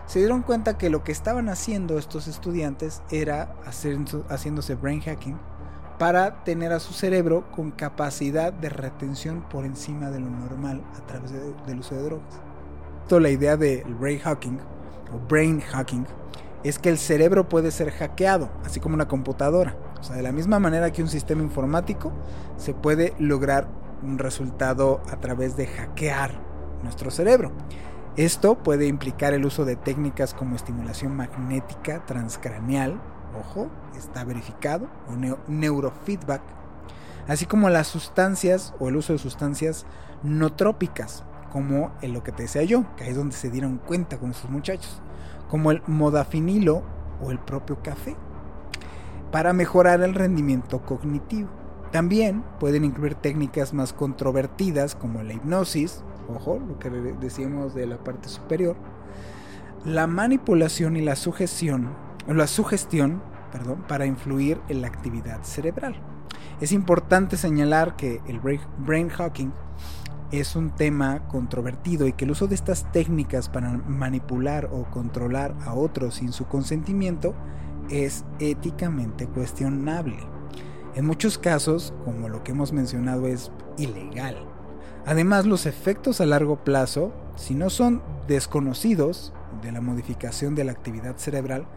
[0.06, 3.98] Se dieron cuenta que lo que estaban haciendo estos estudiantes era hacer,
[4.30, 5.38] haciéndose brain hacking
[5.98, 11.06] para tener a su cerebro con capacidad de retención por encima de lo normal a
[11.08, 12.42] través del uso de drogas.
[13.08, 14.60] Toda la idea del brain hacking
[15.30, 16.06] brain hacking
[16.64, 19.76] es que el cerebro puede ser hackeado, así como una computadora.
[20.00, 22.12] O sea, de la misma manera que un sistema informático
[22.58, 23.68] se puede lograr
[24.04, 26.40] un resultado a través de hackear
[26.84, 27.52] nuestro cerebro.
[28.16, 33.00] Esto puede implicar el uso de técnicas como estimulación magnética transcraneal,
[33.40, 36.42] ojo, está verificado, o neurofeedback,
[37.28, 39.86] así como las sustancias o el uso de sustancias
[40.24, 43.78] no trópicas, como en lo que te decía yo, que ahí es donde se dieron
[43.78, 45.02] cuenta con sus muchachos,
[45.50, 46.84] como el modafinilo
[47.22, 48.16] o el propio café
[49.32, 51.50] para mejorar el rendimiento cognitivo.
[51.92, 57.98] También pueden incluir técnicas más controvertidas como la hipnosis, ojo, lo que decíamos de la
[57.98, 58.76] parte superior,
[59.86, 61.90] la manipulación y la sugestión,
[62.34, 65.96] la sugestión, perdón, para influir en la actividad cerebral.
[66.60, 69.54] Es importante señalar que el brain hacking
[70.32, 75.56] es un tema controvertido y que el uso de estas técnicas para manipular o controlar
[75.66, 77.34] a otros sin su consentimiento
[77.90, 80.18] es éticamente cuestionable.
[80.96, 84.38] En muchos casos, como lo que hemos mencionado, es ilegal.
[85.06, 90.74] Además, los efectos a largo plazo, si no son desconocidos de la modificación de la
[90.74, 91.68] actividad cerebral,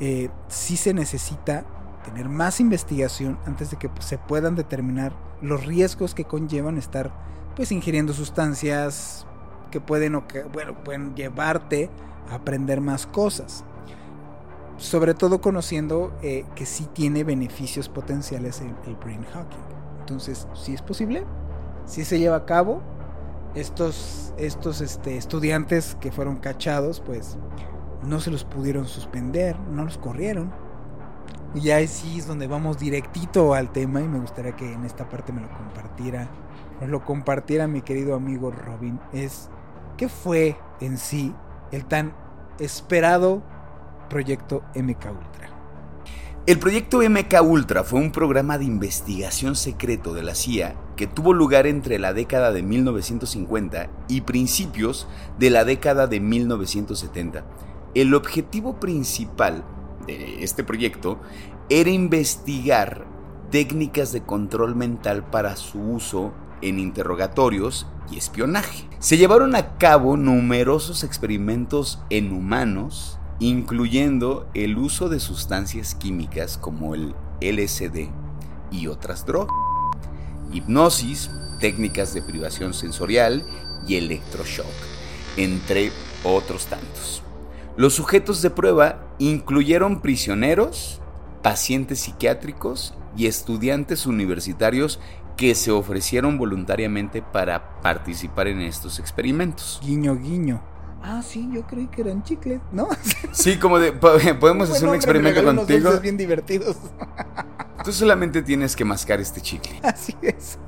[0.00, 1.64] eh, sí se necesita
[2.04, 7.12] tener más investigación antes de que se puedan determinar los riesgos que conllevan estar
[7.56, 9.26] pues ingiriendo sustancias
[9.70, 11.90] que pueden, o que, bueno, pueden llevarte
[12.30, 13.64] a aprender más cosas
[14.76, 19.64] sobre todo conociendo eh, que sí tiene beneficios potenciales el, brain hacking.
[20.00, 21.24] Entonces, si es posible,
[21.86, 22.82] si se lleva a cabo,
[23.54, 27.38] estos, estos este, estudiantes que fueron cachados, pues
[28.06, 30.52] no se los pudieron suspender, no los corrieron.
[31.54, 35.08] Y ya sí es donde vamos directito al tema y me gustaría que en esta
[35.08, 36.28] parte me lo compartiera,
[36.80, 38.98] nos lo compartiera mi querido amigo Robin.
[39.12, 39.48] Es,
[39.96, 41.32] ¿qué fue en sí
[41.70, 42.14] el tan
[42.58, 43.42] esperado
[44.08, 45.50] proyecto MK Ultra.
[46.46, 51.32] El proyecto MK Ultra fue un programa de investigación secreto de la CIA que tuvo
[51.32, 57.44] lugar entre la década de 1950 y principios de la década de 1970.
[57.94, 59.64] El objetivo principal
[60.06, 61.20] de este proyecto
[61.68, 63.06] era investigar
[63.52, 68.88] técnicas de control mental para su uso en interrogatorios y espionaje.
[68.98, 76.96] Se llevaron a cabo numerosos experimentos en humanos, incluyendo el uso de sustancias químicas como
[76.96, 78.08] el LSD
[78.72, 79.54] y otras drogas,
[80.52, 81.30] hipnosis,
[81.60, 83.46] técnicas de privación sensorial
[83.86, 84.66] y electroshock,
[85.36, 85.92] entre
[86.24, 87.22] otros tantos.
[87.76, 91.00] Los sujetos de prueba incluyeron prisioneros,
[91.42, 95.00] pacientes psiquiátricos y estudiantes universitarios
[95.36, 99.80] que se ofrecieron voluntariamente para participar en estos experimentos.
[99.82, 102.88] Guiño, guiño ah, sí, yo creí que eran chicles, ¿no?
[103.32, 103.92] Sí, como de,
[104.40, 105.90] podemos hacer un experimento contigo.
[105.90, 106.76] Unos bien divertidos.
[107.84, 109.78] Tú solamente tienes que mascar este chicle.
[109.82, 110.58] Así es.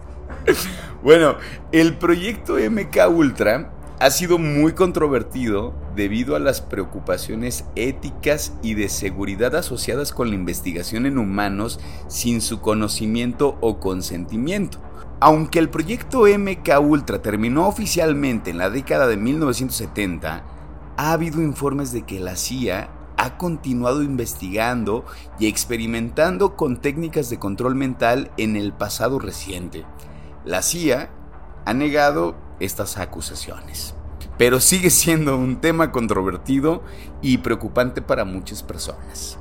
[1.03, 1.37] Bueno,
[1.73, 8.89] el proyecto MK Ultra ha sido muy controvertido debido a las preocupaciones éticas y de
[8.89, 14.79] seguridad asociadas con la investigación en humanos sin su conocimiento o consentimiento.
[15.19, 20.45] Aunque el proyecto MK Ultra terminó oficialmente en la década de 1970,
[20.99, 25.07] ha habido informes de que la CIA ha continuado investigando
[25.39, 29.87] y experimentando con técnicas de control mental en el pasado reciente.
[30.45, 31.09] La CIA
[31.65, 33.95] ha negado estas acusaciones.
[34.38, 36.83] Pero sigue siendo un tema controvertido
[37.23, 39.38] y preocupante para muchas personas.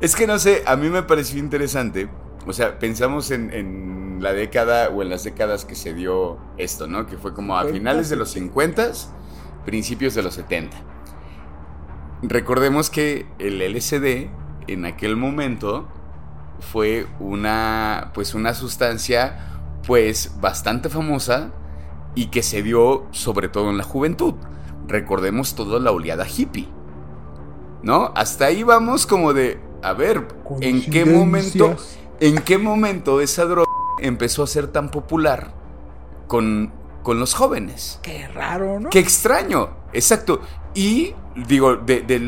[0.00, 2.08] Es que no sé, a mí me pareció interesante.
[2.46, 7.06] O sea, pensamos en, la década o en las décadas que se dio esto, ¿no?
[7.06, 8.92] Que fue como a finales de los 50,
[9.64, 10.76] principios de los 70.
[12.22, 14.28] Recordemos que el LSD
[14.68, 15.88] en aquel momento
[16.60, 21.50] fue una pues una sustancia pues bastante famosa
[22.14, 24.34] y que se dio sobre todo en la juventud.
[24.86, 26.68] Recordemos toda la oleada hippie.
[27.82, 28.12] ¿No?
[28.14, 30.28] Hasta ahí vamos como de, a ver,
[30.60, 31.76] ¿en qué momento
[32.20, 35.52] en qué momento esa droga empezó a ser tan popular
[36.28, 36.72] con
[37.02, 37.98] con los jóvenes?
[38.02, 38.90] Qué raro, ¿no?
[38.90, 39.70] Qué extraño.
[39.92, 40.40] Exacto.
[40.74, 42.18] Y digo, de,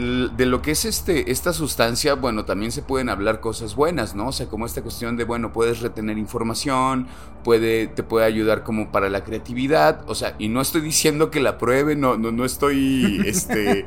[0.47, 4.29] lo que es este, esta sustancia, bueno, también se pueden hablar cosas buenas, ¿no?
[4.29, 7.07] O sea, como esta cuestión de, bueno, puedes retener información,
[7.43, 11.41] puede, te puede ayudar como para la creatividad, o sea, y no estoy diciendo que
[11.41, 13.85] la pruebe, no, no, no estoy este,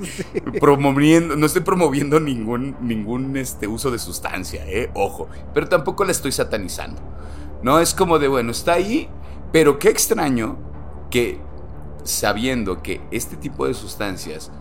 [0.60, 4.92] promoviendo, no estoy promoviendo ningún, ningún este, uso de sustancia, ¿eh?
[4.94, 7.02] Ojo, pero tampoco la estoy satanizando,
[7.64, 7.80] ¿no?
[7.80, 9.10] Es como de, bueno, está ahí,
[9.52, 10.60] pero qué extraño
[11.10, 11.40] que
[12.04, 14.52] sabiendo que este tipo de sustancias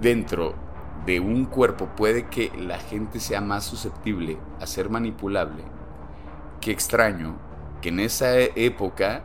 [0.00, 0.54] dentro
[1.06, 5.64] de un cuerpo puede que la gente sea más susceptible a ser manipulable,
[6.60, 7.36] qué extraño
[7.80, 9.22] que en esa época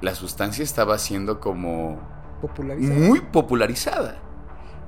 [0.00, 2.00] la sustancia estaba siendo como
[2.80, 4.16] muy popularizada.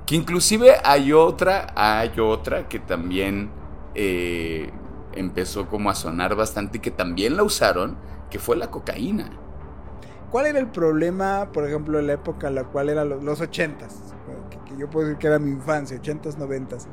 [0.06, 3.50] Que inclusive hay otra, hay otra que también
[3.94, 4.70] eh,
[5.14, 7.96] empezó como a sonar bastante y que también la usaron,
[8.30, 9.30] que fue la cocaína.
[10.30, 13.40] ¿Cuál era el problema, por ejemplo, en la época en la cual eran los, los
[13.40, 13.86] 80
[14.74, 16.86] que, yo puedo decir que era mi infancia, 80s, 90s?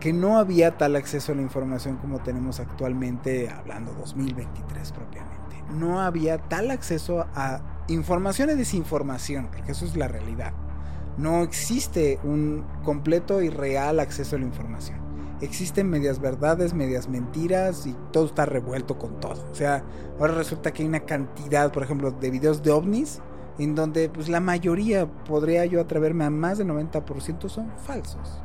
[0.00, 5.62] Que no había tal acceso a la información como tenemos actualmente, hablando 2023 propiamente.
[5.74, 10.52] No había tal acceso a información y desinformación, porque eso es la realidad.
[11.16, 15.02] No existe un completo y real acceso a la información
[15.42, 19.44] existen medias verdades, medias mentiras y todo está revuelto con todo.
[19.50, 19.84] O sea,
[20.18, 23.20] ahora resulta que hay una cantidad, por ejemplo, de videos de ovnis
[23.58, 28.42] en donde pues la mayoría, podría yo atreverme a más del 90% son falsos.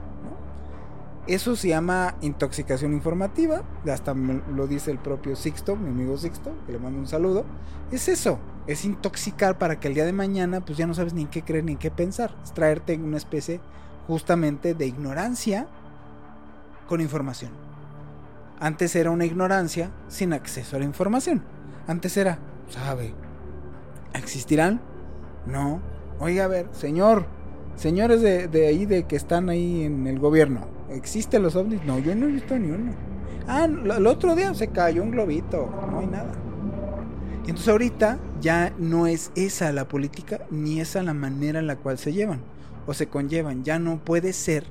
[1.27, 6.71] Eso se llama intoxicación informativa, hasta lo dice el propio Sixto, mi amigo Sixto, que
[6.71, 7.43] le mando un saludo.
[7.91, 11.23] Es eso, es intoxicar para que el día de mañana pues ya no sabes ni
[11.23, 12.33] en qué creer ni en qué pensar.
[12.43, 13.59] Es traerte una especie
[14.07, 15.67] justamente de ignorancia
[16.87, 17.51] con información.
[18.59, 21.43] Antes era una ignorancia sin acceso a la información.
[21.87, 22.39] Antes era,
[22.69, 23.13] ¿sabe?
[24.13, 24.81] ¿Existirán?
[25.45, 25.81] No.
[26.19, 27.25] Oiga, a ver, señor,
[27.75, 31.83] señores de, ahí, de que están ahí en el gobierno, ¿existen los ovnis?
[31.85, 32.93] No, yo no he visto ni uno.
[33.47, 36.33] Ah, el otro día se cayó un globito, no hay nada.
[37.41, 41.97] Entonces ahorita ya no es esa la política, ni esa la manera en la cual
[41.97, 42.41] se llevan
[42.85, 43.63] o se conllevan.
[43.63, 44.65] Ya no puede ser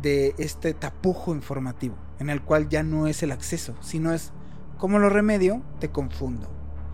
[0.00, 4.32] de este tapujo informativo, en el cual ya no es el acceso, sino es
[4.78, 6.48] como lo remedio, te confundo.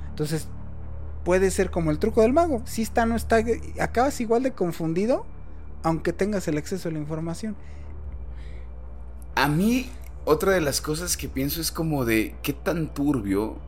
[0.09, 0.49] Entonces,
[1.27, 3.45] puede ser como el truco del mago, si está, no está,
[3.81, 5.27] acabas igual de confundido,
[5.83, 7.55] aunque tengas el acceso a la información.
[9.35, 9.91] A mí,
[10.25, 13.59] otra de las cosas que pienso es como de qué tan turbio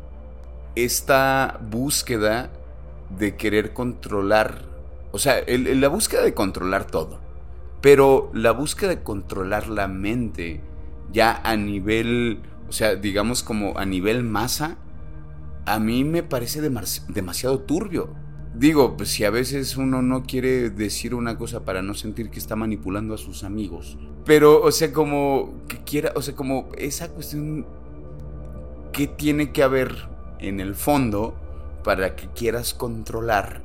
[0.74, 2.48] esta búsqueda
[3.18, 4.62] de querer controlar,
[5.12, 7.28] o sea, la búsqueda de controlar todo
[7.80, 10.60] pero la búsqueda de controlar la mente
[11.12, 14.76] ya a nivel, o sea, digamos como a nivel masa,
[15.68, 18.14] a mí me parece demasiado turbio.
[18.54, 22.38] Digo, pues si a veces uno no quiere decir una cosa para no sentir que
[22.38, 23.98] está manipulando a sus amigos.
[24.24, 27.66] Pero, o sea, como que quiera, o sea, como esa cuestión
[28.92, 30.08] que tiene que haber
[30.40, 31.36] en el fondo
[31.84, 33.62] para que quieras controlar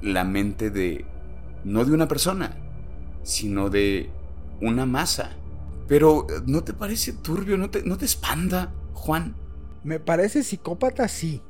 [0.00, 1.04] la mente de,
[1.64, 2.56] no de una persona,
[3.22, 4.10] sino de
[4.60, 5.36] una masa.
[5.88, 7.58] Pero, ¿no te parece turbio?
[7.58, 9.41] ¿No te, no te espanta, Juan?
[9.84, 11.42] Me parece psicópata, sí.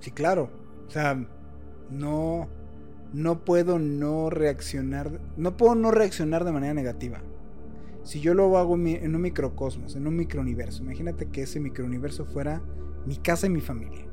[0.00, 0.50] Sí, claro.
[0.86, 1.26] O sea,
[1.90, 2.48] no,
[3.12, 5.20] no puedo no reaccionar.
[5.36, 7.22] No puedo no reaccionar de manera negativa.
[8.02, 12.62] Si yo lo hago en un microcosmos, en un microuniverso, imagínate que ese microuniverso fuera
[13.04, 14.06] mi casa y mi familia.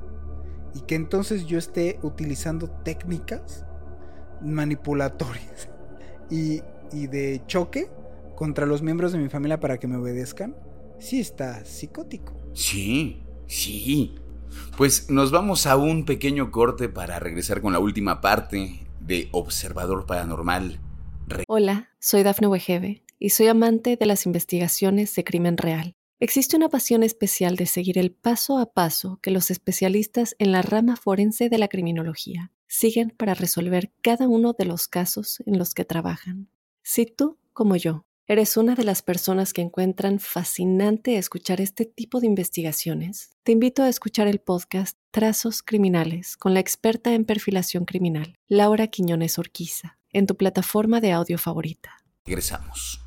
[0.73, 3.65] Y que entonces yo esté utilizando técnicas
[4.41, 5.69] manipulatorias
[6.31, 6.63] y
[6.93, 7.89] y de choque
[8.35, 10.55] contra los miembros de mi familia para que me obedezcan,
[10.99, 12.33] sí está psicótico.
[12.53, 14.15] Sí, sí.
[14.77, 20.05] Pues nos vamos a un pequeño corte para regresar con la última parte de Observador
[20.05, 20.79] Paranormal.
[21.47, 26.69] Hola, soy Dafne Wegebe y soy amante de las investigaciones de crimen real Existe una
[26.69, 31.49] pasión especial de seguir el paso a paso que los especialistas en la rama forense
[31.49, 36.47] de la criminología siguen para resolver cada uno de los casos en los que trabajan.
[36.81, 42.21] Si tú, como yo, ¿Eres una de las personas que encuentran fascinante escuchar este tipo
[42.21, 43.31] de investigaciones?
[43.43, 48.87] Te invito a escuchar el podcast Trazos Criminales con la experta en perfilación criminal, Laura
[48.87, 51.97] Quiñones Orquiza, en tu plataforma de audio favorita.
[52.23, 53.01] Regresamos.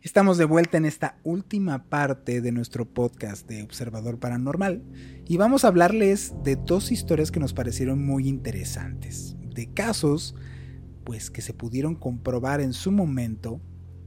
[0.00, 4.82] Estamos de vuelta en esta última parte de nuestro podcast de Observador Paranormal
[5.26, 10.34] y vamos a hablarles de dos historias que nos parecieron muy interesantes, de casos
[11.04, 13.60] pues que se pudieron comprobar en su momento.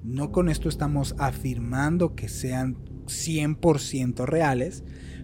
[0.03, 4.83] No con esto estamos afirmando que sean 100% reales,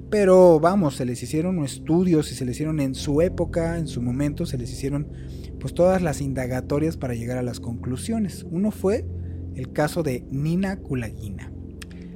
[0.09, 4.01] pero vamos, se les hicieron estudios y se les hicieron en su época, en su
[4.01, 5.07] momento, se les hicieron
[5.59, 8.45] pues todas las indagatorias para llegar a las conclusiones.
[8.49, 9.07] Uno fue
[9.55, 11.51] el caso de Nina Kulagina.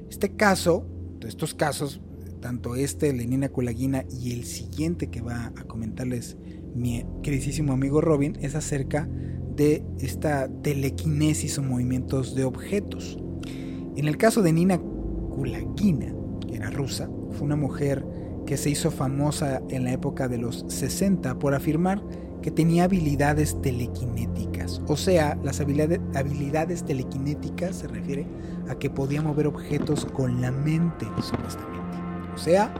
[0.09, 0.87] Este caso,
[1.25, 2.01] estos casos,
[2.41, 6.37] tanto este de Nina Kulagina y el siguiente que va a comentarles
[6.75, 9.09] mi queridísimo amigo Robin, es acerca
[9.57, 13.17] de esta telequinesis o movimientos de objetos.
[13.97, 16.13] En el caso de Nina Kulagina,
[16.47, 18.05] que era rusa, fue una mujer
[18.45, 22.01] que se hizo famosa en la época de los 60 por afirmar
[22.41, 24.81] que tenía habilidades telequinéticas.
[24.87, 28.25] O sea, las habilidades telequinéticas se refiere
[28.69, 31.97] a que podía mover objetos con la mente, supuestamente.
[32.33, 32.73] O sea,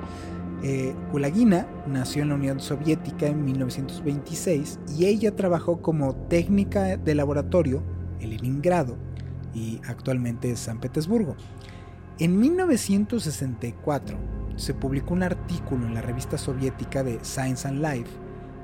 [0.64, 7.16] eh, Kulagina nació en la Unión Soviética en 1926 y ella trabajó como técnica de
[7.16, 7.84] laboratorio
[8.20, 8.98] en Leningrado
[9.54, 11.36] y actualmente en San Petersburgo.
[12.20, 14.18] En 1964
[14.56, 18.10] se publicó un artículo en la revista soviética de Science and Life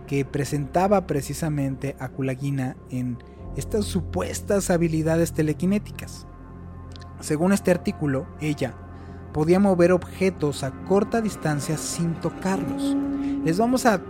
[0.08, 3.20] que presentaba precisamente a Kulagina en
[3.56, 6.28] estas supuestas habilidades telequinéticas.
[7.20, 8.76] Según este artículo, ella
[9.34, 12.96] podía mover objetos a corta distancia sin tocarlos.
[13.44, 14.02] Les vamos a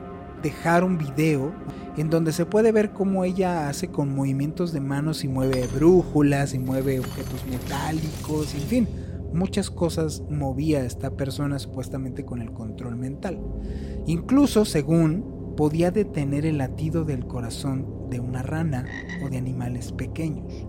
[0.43, 1.53] dejar un video
[1.97, 6.53] en donde se puede ver cómo ella hace con movimientos de manos y mueve brújulas
[6.53, 8.88] y mueve objetos metálicos, en fin,
[9.34, 13.39] muchas cosas movía esta persona supuestamente con el control mental.
[14.05, 18.86] Incluso, según, podía detener el latido del corazón de una rana
[19.24, 20.67] o de animales pequeños.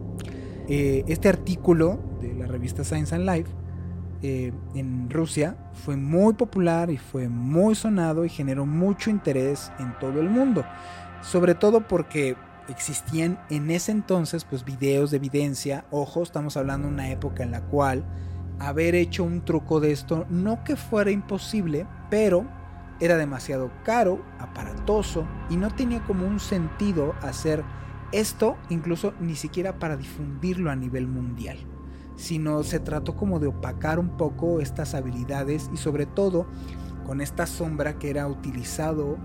[0.69, 3.51] Eh, este artículo de la revista Science and Life
[4.27, 9.93] eh, en Rusia fue muy popular y fue muy sonado y generó mucho interés en
[9.99, 10.65] todo el mundo.
[11.21, 12.35] Sobre todo porque
[12.71, 15.85] existían en ese entonces pues videos de evidencia.
[15.91, 18.03] Ojo, estamos hablando de una época en la cual
[18.61, 22.47] haber hecho un truco de esto no que fuera imposible, pero
[23.01, 27.63] era demasiado caro, aparatoso y no tenía como un sentido hacer
[28.11, 31.59] esto incluso ni siquiera para difundirlo a nivel mundial
[32.17, 36.47] sino se trató como de opacar un poco estas habilidades y sobre todo
[37.07, 39.19] con esta sombra que era utilizado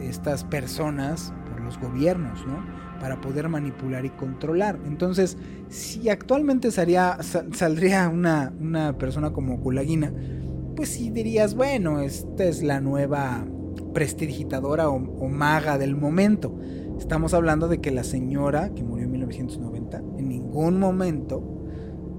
[0.00, 2.64] estas personas por los gobiernos, ¿no?
[3.00, 4.78] Para poder manipular y controlar.
[4.86, 5.36] Entonces,
[5.68, 10.12] si actualmente saldría una, una persona como Kulagina,
[10.76, 13.44] pues sí dirías, bueno, esta es la nueva
[13.92, 16.58] prestidigitadora o, o maga del momento.
[16.98, 21.51] Estamos hablando de que la señora que murió en 1990 en ningún momento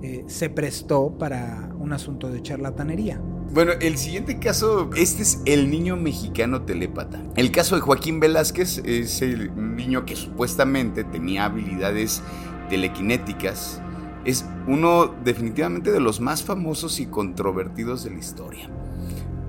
[0.04, 3.22] eh, se prestó para un asunto de charlatanería.
[3.54, 7.24] Bueno, el siguiente caso, este es el niño mexicano telépata.
[7.38, 12.22] El caso de Joaquín Velázquez es el niño que supuestamente tenía habilidades
[12.70, 13.82] telequinéticas.
[14.26, 18.70] Es uno definitivamente de los más famosos y controvertidos de la historia.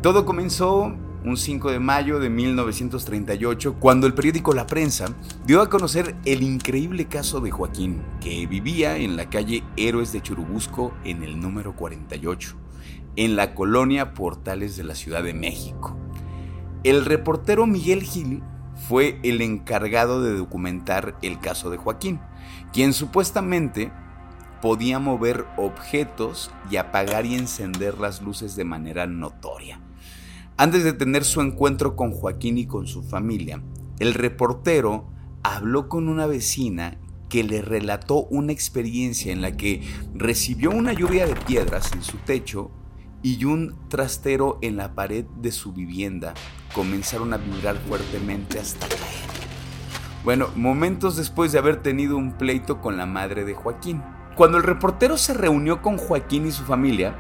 [0.03, 0.95] Todo comenzó
[1.25, 5.07] un 5 de mayo de 1938, cuando el periódico La Prensa
[5.47, 10.21] dio a conocer el increíble caso de Joaquín, que vivía en la calle Héroes de
[10.21, 12.57] Churubusco en el número 48,
[13.17, 15.97] en la colonia Portales de la Ciudad de México.
[16.83, 18.43] El reportero Miguel Gil
[18.87, 22.21] fue el encargado de documentar el caso de Joaquín,
[22.71, 23.91] quien supuestamente
[24.61, 29.81] podía mover objetos y apagar y encender las luces de manera notoria.
[30.57, 33.61] Antes de tener su encuentro con Joaquín y con su familia,
[33.99, 35.05] el reportero
[35.43, 36.97] habló con una vecina
[37.29, 39.83] que le relató una experiencia en la que
[40.15, 42.71] recibió una lluvia de piedras en su techo
[43.21, 46.35] y un trastero en la pared de su vivienda
[46.73, 49.01] comenzaron a vibrar fuertemente hasta caer.
[50.23, 54.03] Bueno, momentos después de haber tenido un pleito con la madre de Joaquín.
[54.37, 57.17] Cuando el reportero se reunió con Joaquín y su familia,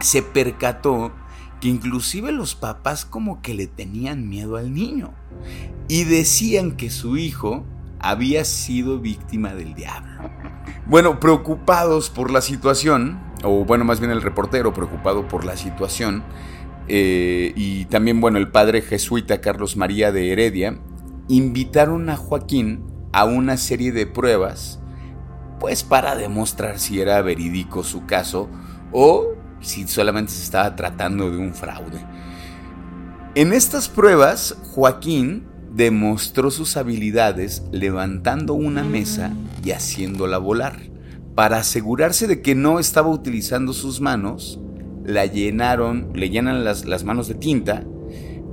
[0.00, 1.12] se percató
[1.60, 5.14] que inclusive los papás como que le tenían miedo al niño
[5.88, 7.64] y decían que su hijo
[7.98, 10.30] había sido víctima del diablo.
[10.86, 16.22] Bueno, preocupados por la situación, o bueno, más bien el reportero preocupado por la situación,
[16.88, 20.78] eh, y también, bueno, el padre jesuita Carlos María de Heredia,
[21.28, 24.78] invitaron a Joaquín a una serie de pruebas,
[25.58, 28.48] pues para demostrar si era verídico su caso
[28.92, 32.04] o si solamente se estaba tratando de un fraude.
[33.34, 39.32] En estas pruebas, Joaquín demostró sus habilidades levantando una mesa
[39.62, 40.78] y haciéndola volar.
[41.34, 44.58] Para asegurarse de que no estaba utilizando sus manos,
[45.04, 47.84] la llenaron, le llenan las, las manos de tinta,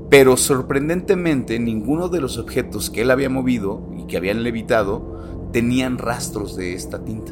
[0.10, 5.98] pero sorprendentemente ninguno de los objetos que él había movido y que habían levitado tenían
[5.98, 7.32] rastros de esta tinta.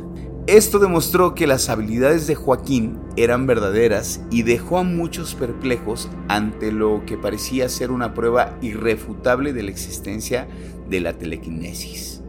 [0.51, 6.73] Esto demostró que las habilidades de Joaquín eran verdaderas y dejó a muchos perplejos ante
[6.73, 10.49] lo que parecía ser una prueba irrefutable de la existencia
[10.89, 12.21] de la telequinesis.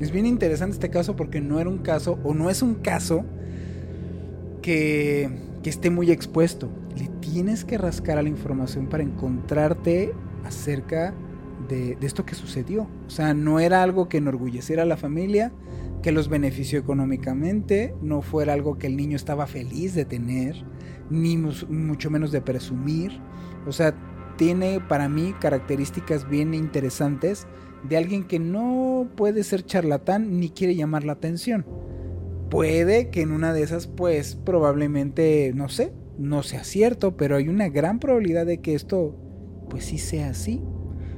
[0.00, 3.26] Es bien interesante este caso porque no era un caso, o no es un caso
[4.62, 5.28] que,
[5.62, 6.70] esté muy expuesto.
[6.96, 11.12] Le tienes que rascar a la información para encontrarte acerca
[11.68, 12.88] de, de esto que sucedió.
[13.06, 15.52] O sea, no era algo que enorgulleciera a la familia,
[16.02, 20.56] que los benefició económicamente, no fuera algo que el niño estaba feliz de tener,
[21.10, 23.20] ni mucho menos de presumir.
[23.66, 23.94] O sea,
[24.36, 27.46] tiene para mí características bien interesantes
[27.88, 31.66] de alguien que no puede ser charlatán ni quiere llamar la atención.
[32.50, 37.48] Puede que en una de esas, pues probablemente, no sé, no sea cierto, pero hay
[37.48, 39.16] una gran probabilidad de que esto,
[39.70, 40.62] pues sí sea así.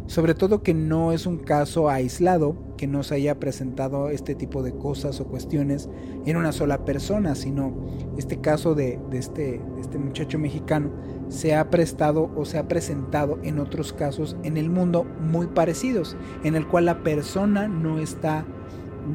[0.07, 4.63] Sobre todo que no es un caso aislado, que no se haya presentado este tipo
[4.63, 5.89] de cosas o cuestiones
[6.27, 7.73] en una sola persona, sino
[8.19, 10.91] este caso de, este, este muchacho mexicano
[11.29, 16.19] se ha prestado o se ha presentado en otros casos en el mundo muy parecidos,
[16.45, 18.45] en el cual la persona no está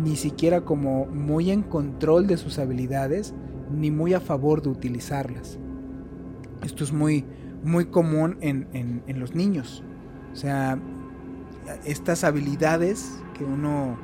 [0.04, 3.36] ni siquiera como muy en control de sus habilidades,
[3.72, 5.60] ni muy a favor de utilizarlas.
[6.64, 7.26] Esto es muy,
[7.64, 9.84] muy común en, en los niños.
[10.40, 10.80] O sea,
[11.84, 14.00] estas habilidades que uno,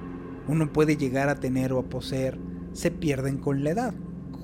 [0.49, 2.38] uno puede llegar a tener o a poseer
[2.73, 3.93] se pierden con la edad.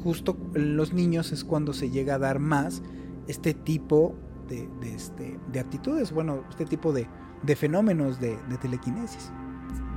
[0.02, 2.82] Justo en los niños es cuando se llega a dar más
[3.28, 4.16] este tipo
[4.48, 7.10] de, este, de actitudes, bueno, este tipo de,
[7.58, 9.30] fenómenos de, telequinesis.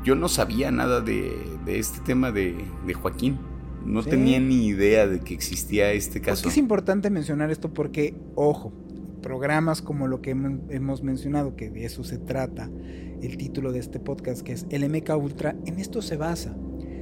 [0.03, 1.33] Yo no sabía nada de,
[1.69, 2.67] este tema de,
[3.01, 3.39] Joaquín.
[3.85, 6.49] No tenía ni idea de que existía este caso.
[6.49, 8.73] Es importante mencionar esto porque, ojo,
[9.25, 12.71] programas como lo que hemos mencionado, que de eso se trata
[13.23, 16.55] el título de este podcast, que es el MK Ultra, en esto se basa.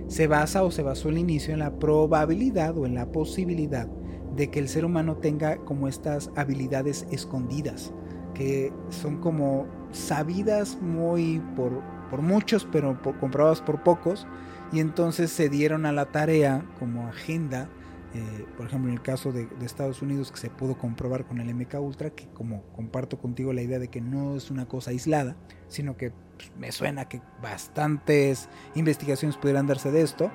[0.07, 3.89] Se basa o se basó el inicio en la probabilidad o en la posibilidad
[4.37, 7.93] de que el ser humano tenga como estas habilidades escondidas,
[8.35, 14.29] que son como sabidas muy por, por muchos, pero comprobadas por pocos,
[14.73, 17.69] y entonces se dieron a la tarea como agenda
[18.15, 21.55] eh, por ejemplo, en el caso de, Estados Unidos, que se pudo comprobar con el
[21.55, 25.37] MK Ultra, que como comparto contigo la idea de que no es una cosa aislada,
[25.69, 30.31] sino que pues, me suena que bastantes investigaciones pudieran darse de esto,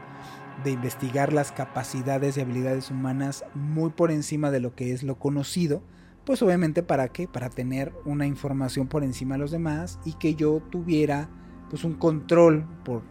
[0.64, 5.20] de investigar las capacidades y habilidades humanas muy por encima de lo que es lo
[5.20, 5.84] conocido,
[6.26, 7.28] pues obviamente para qué?
[7.28, 11.30] Para tener una información por encima de los demás y que yo tuviera
[11.70, 13.04] pues un control por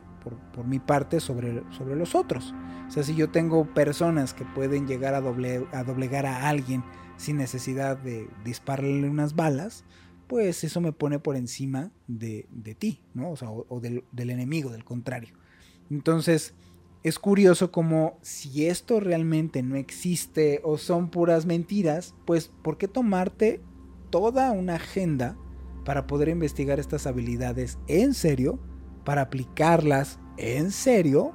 [0.53, 2.55] por, mi parte sobre, sobre los otros.
[2.89, 6.83] O sea, si yo tengo personas que pueden llegar a, a doblegar a alguien
[7.17, 9.85] sin necesidad de dispararle unas balas,
[10.27, 12.47] pues eso me pone por encima de,
[12.79, 13.35] ti, ¿no?
[13.69, 15.35] O, del, del, enemigo, del contrario.
[15.91, 16.55] Entonces,
[17.03, 22.89] es curioso como si esto realmente no existe o son puras mentiras, pues ¿por qué
[22.89, 23.61] tomarte
[24.11, 25.37] toda una agenda
[25.85, 28.59] para poder investigar estas habilidades en serio?
[29.07, 31.33] Para aplicarlas en serio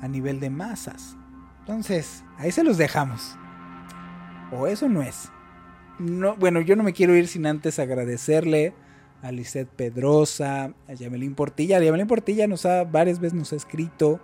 [0.00, 1.16] a nivel de masas.
[1.58, 3.36] Entonces, ahí se los dejamos.
[4.52, 5.30] O eso no es.
[5.98, 8.72] No, bueno, yo no me quiero ir sin antes agradecerle
[9.20, 11.80] a Lisette Pedrosa, a Yamelín Portilla.
[11.80, 14.20] Yamelín Portilla nos ha varias veces nos ha escrito,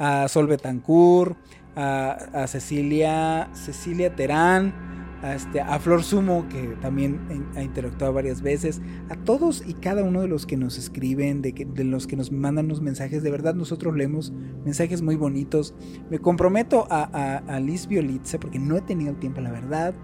[0.00, 1.38] a Sol Betancourt,
[1.76, 4.74] a, a Cecilia, Cecilia Terán,
[5.22, 7.20] a, este, a Flor Sumo, que también
[7.54, 11.84] ha interactuado varias veces, a todos y cada uno de los que nos escriben, de,
[11.84, 14.32] los que nos mandan los mensajes, de verdad nosotros leemos
[14.64, 15.74] mensajes muy bonitos.
[16.10, 19.94] Me comprometo a, a, Liz Violitza, porque no he tenido tiempo, la verdad,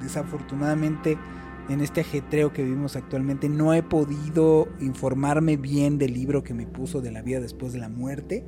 [0.00, 1.18] desafortunadamente
[1.68, 6.66] en este ajetreo que vivimos actualmente no he podido informarme bien del libro que me
[6.66, 8.46] puso de la vida después de la muerte,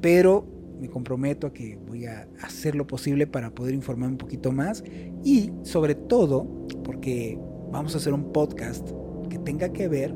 [0.00, 0.46] pero
[0.80, 4.84] me comprometo a que voy a hacer lo posible para poder informar un poquito más
[5.24, 6.46] y sobre todo
[6.82, 7.38] porque
[7.70, 8.88] vamos a hacer un podcast
[9.28, 10.14] que tenga que ver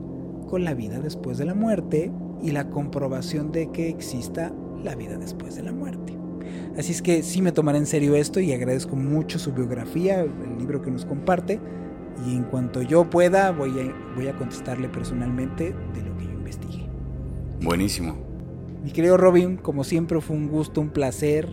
[0.48, 2.10] con la vida después de la muerte
[2.42, 4.52] y la comprobación de que exista
[4.82, 6.16] la vida después de la muerte.
[6.76, 10.58] Así es que sí me tomaré en serio esto y agradezco mucho su biografía, el
[10.58, 11.60] libro que nos comparte.
[12.26, 16.32] Y en cuanto yo pueda, voy a, voy a contestarle personalmente de lo que yo
[16.32, 16.86] investigue.
[17.60, 18.27] Buenísimo.
[18.88, 21.46] Mi querido Robin, como siempre fue un gusto, un placer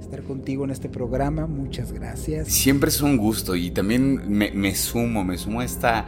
[0.00, 1.46] estar contigo en este programa.
[1.46, 2.48] Muchas gracias.
[2.48, 6.04] Siempre es un gusto y también me, sumo, me sumo a esta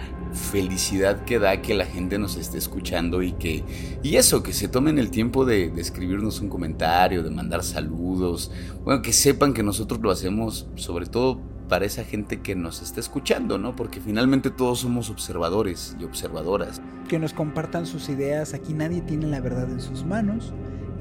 [0.51, 3.63] felicidad que da que la gente nos esté escuchando y que
[4.03, 8.51] y eso, que se tomen el tiempo de, de escribirnos un comentario, de mandar saludos,
[8.83, 13.01] bueno, que sepan que nosotros lo hacemos sobre todo para esa gente que nos está
[13.01, 13.75] escuchando, ¿no?
[13.77, 16.81] Porque finalmente todos somos observadores y observadoras.
[17.09, 20.53] Que nos compartan sus ideas, aquí nadie tiene la verdad en sus manos.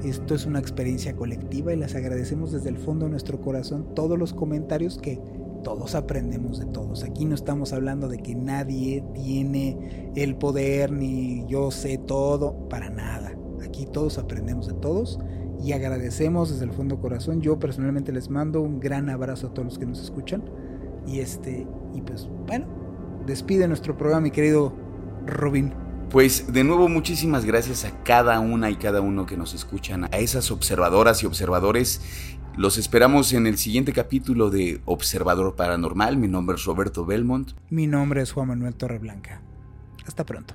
[0.04, 4.18] Esto es una experiencia colectiva y les agradecemos desde el fondo de nuestro corazón todos
[4.18, 5.20] los comentarios que
[5.62, 7.04] todos aprendemos de todos.
[7.04, 12.90] Aquí no estamos hablando de que nadie tiene el poder ni yo sé todo, para
[12.90, 13.32] nada.
[13.64, 15.20] Aquí todos aprendemos de todos
[15.62, 17.40] y agradecemos desde el fondo corazón.
[17.40, 20.42] Yo personalmente les mando un gran abrazo a todos los que nos escuchan.
[21.06, 22.66] Y este, y pues bueno,
[23.26, 24.74] despide nuestro programa, mi querido
[25.26, 25.72] Robin.
[26.10, 30.18] Pues de nuevo muchísimas gracias a cada una y cada uno que nos escuchan, a
[30.18, 32.00] esas observadoras y observadores.
[32.56, 36.18] Los esperamos en el siguiente capítulo de Observador Paranormal.
[36.18, 37.52] Mi nombre es Roberto Belmont.
[37.70, 39.40] Mi nombre es Juan Manuel Torreblanca.
[40.06, 40.54] Hasta pronto.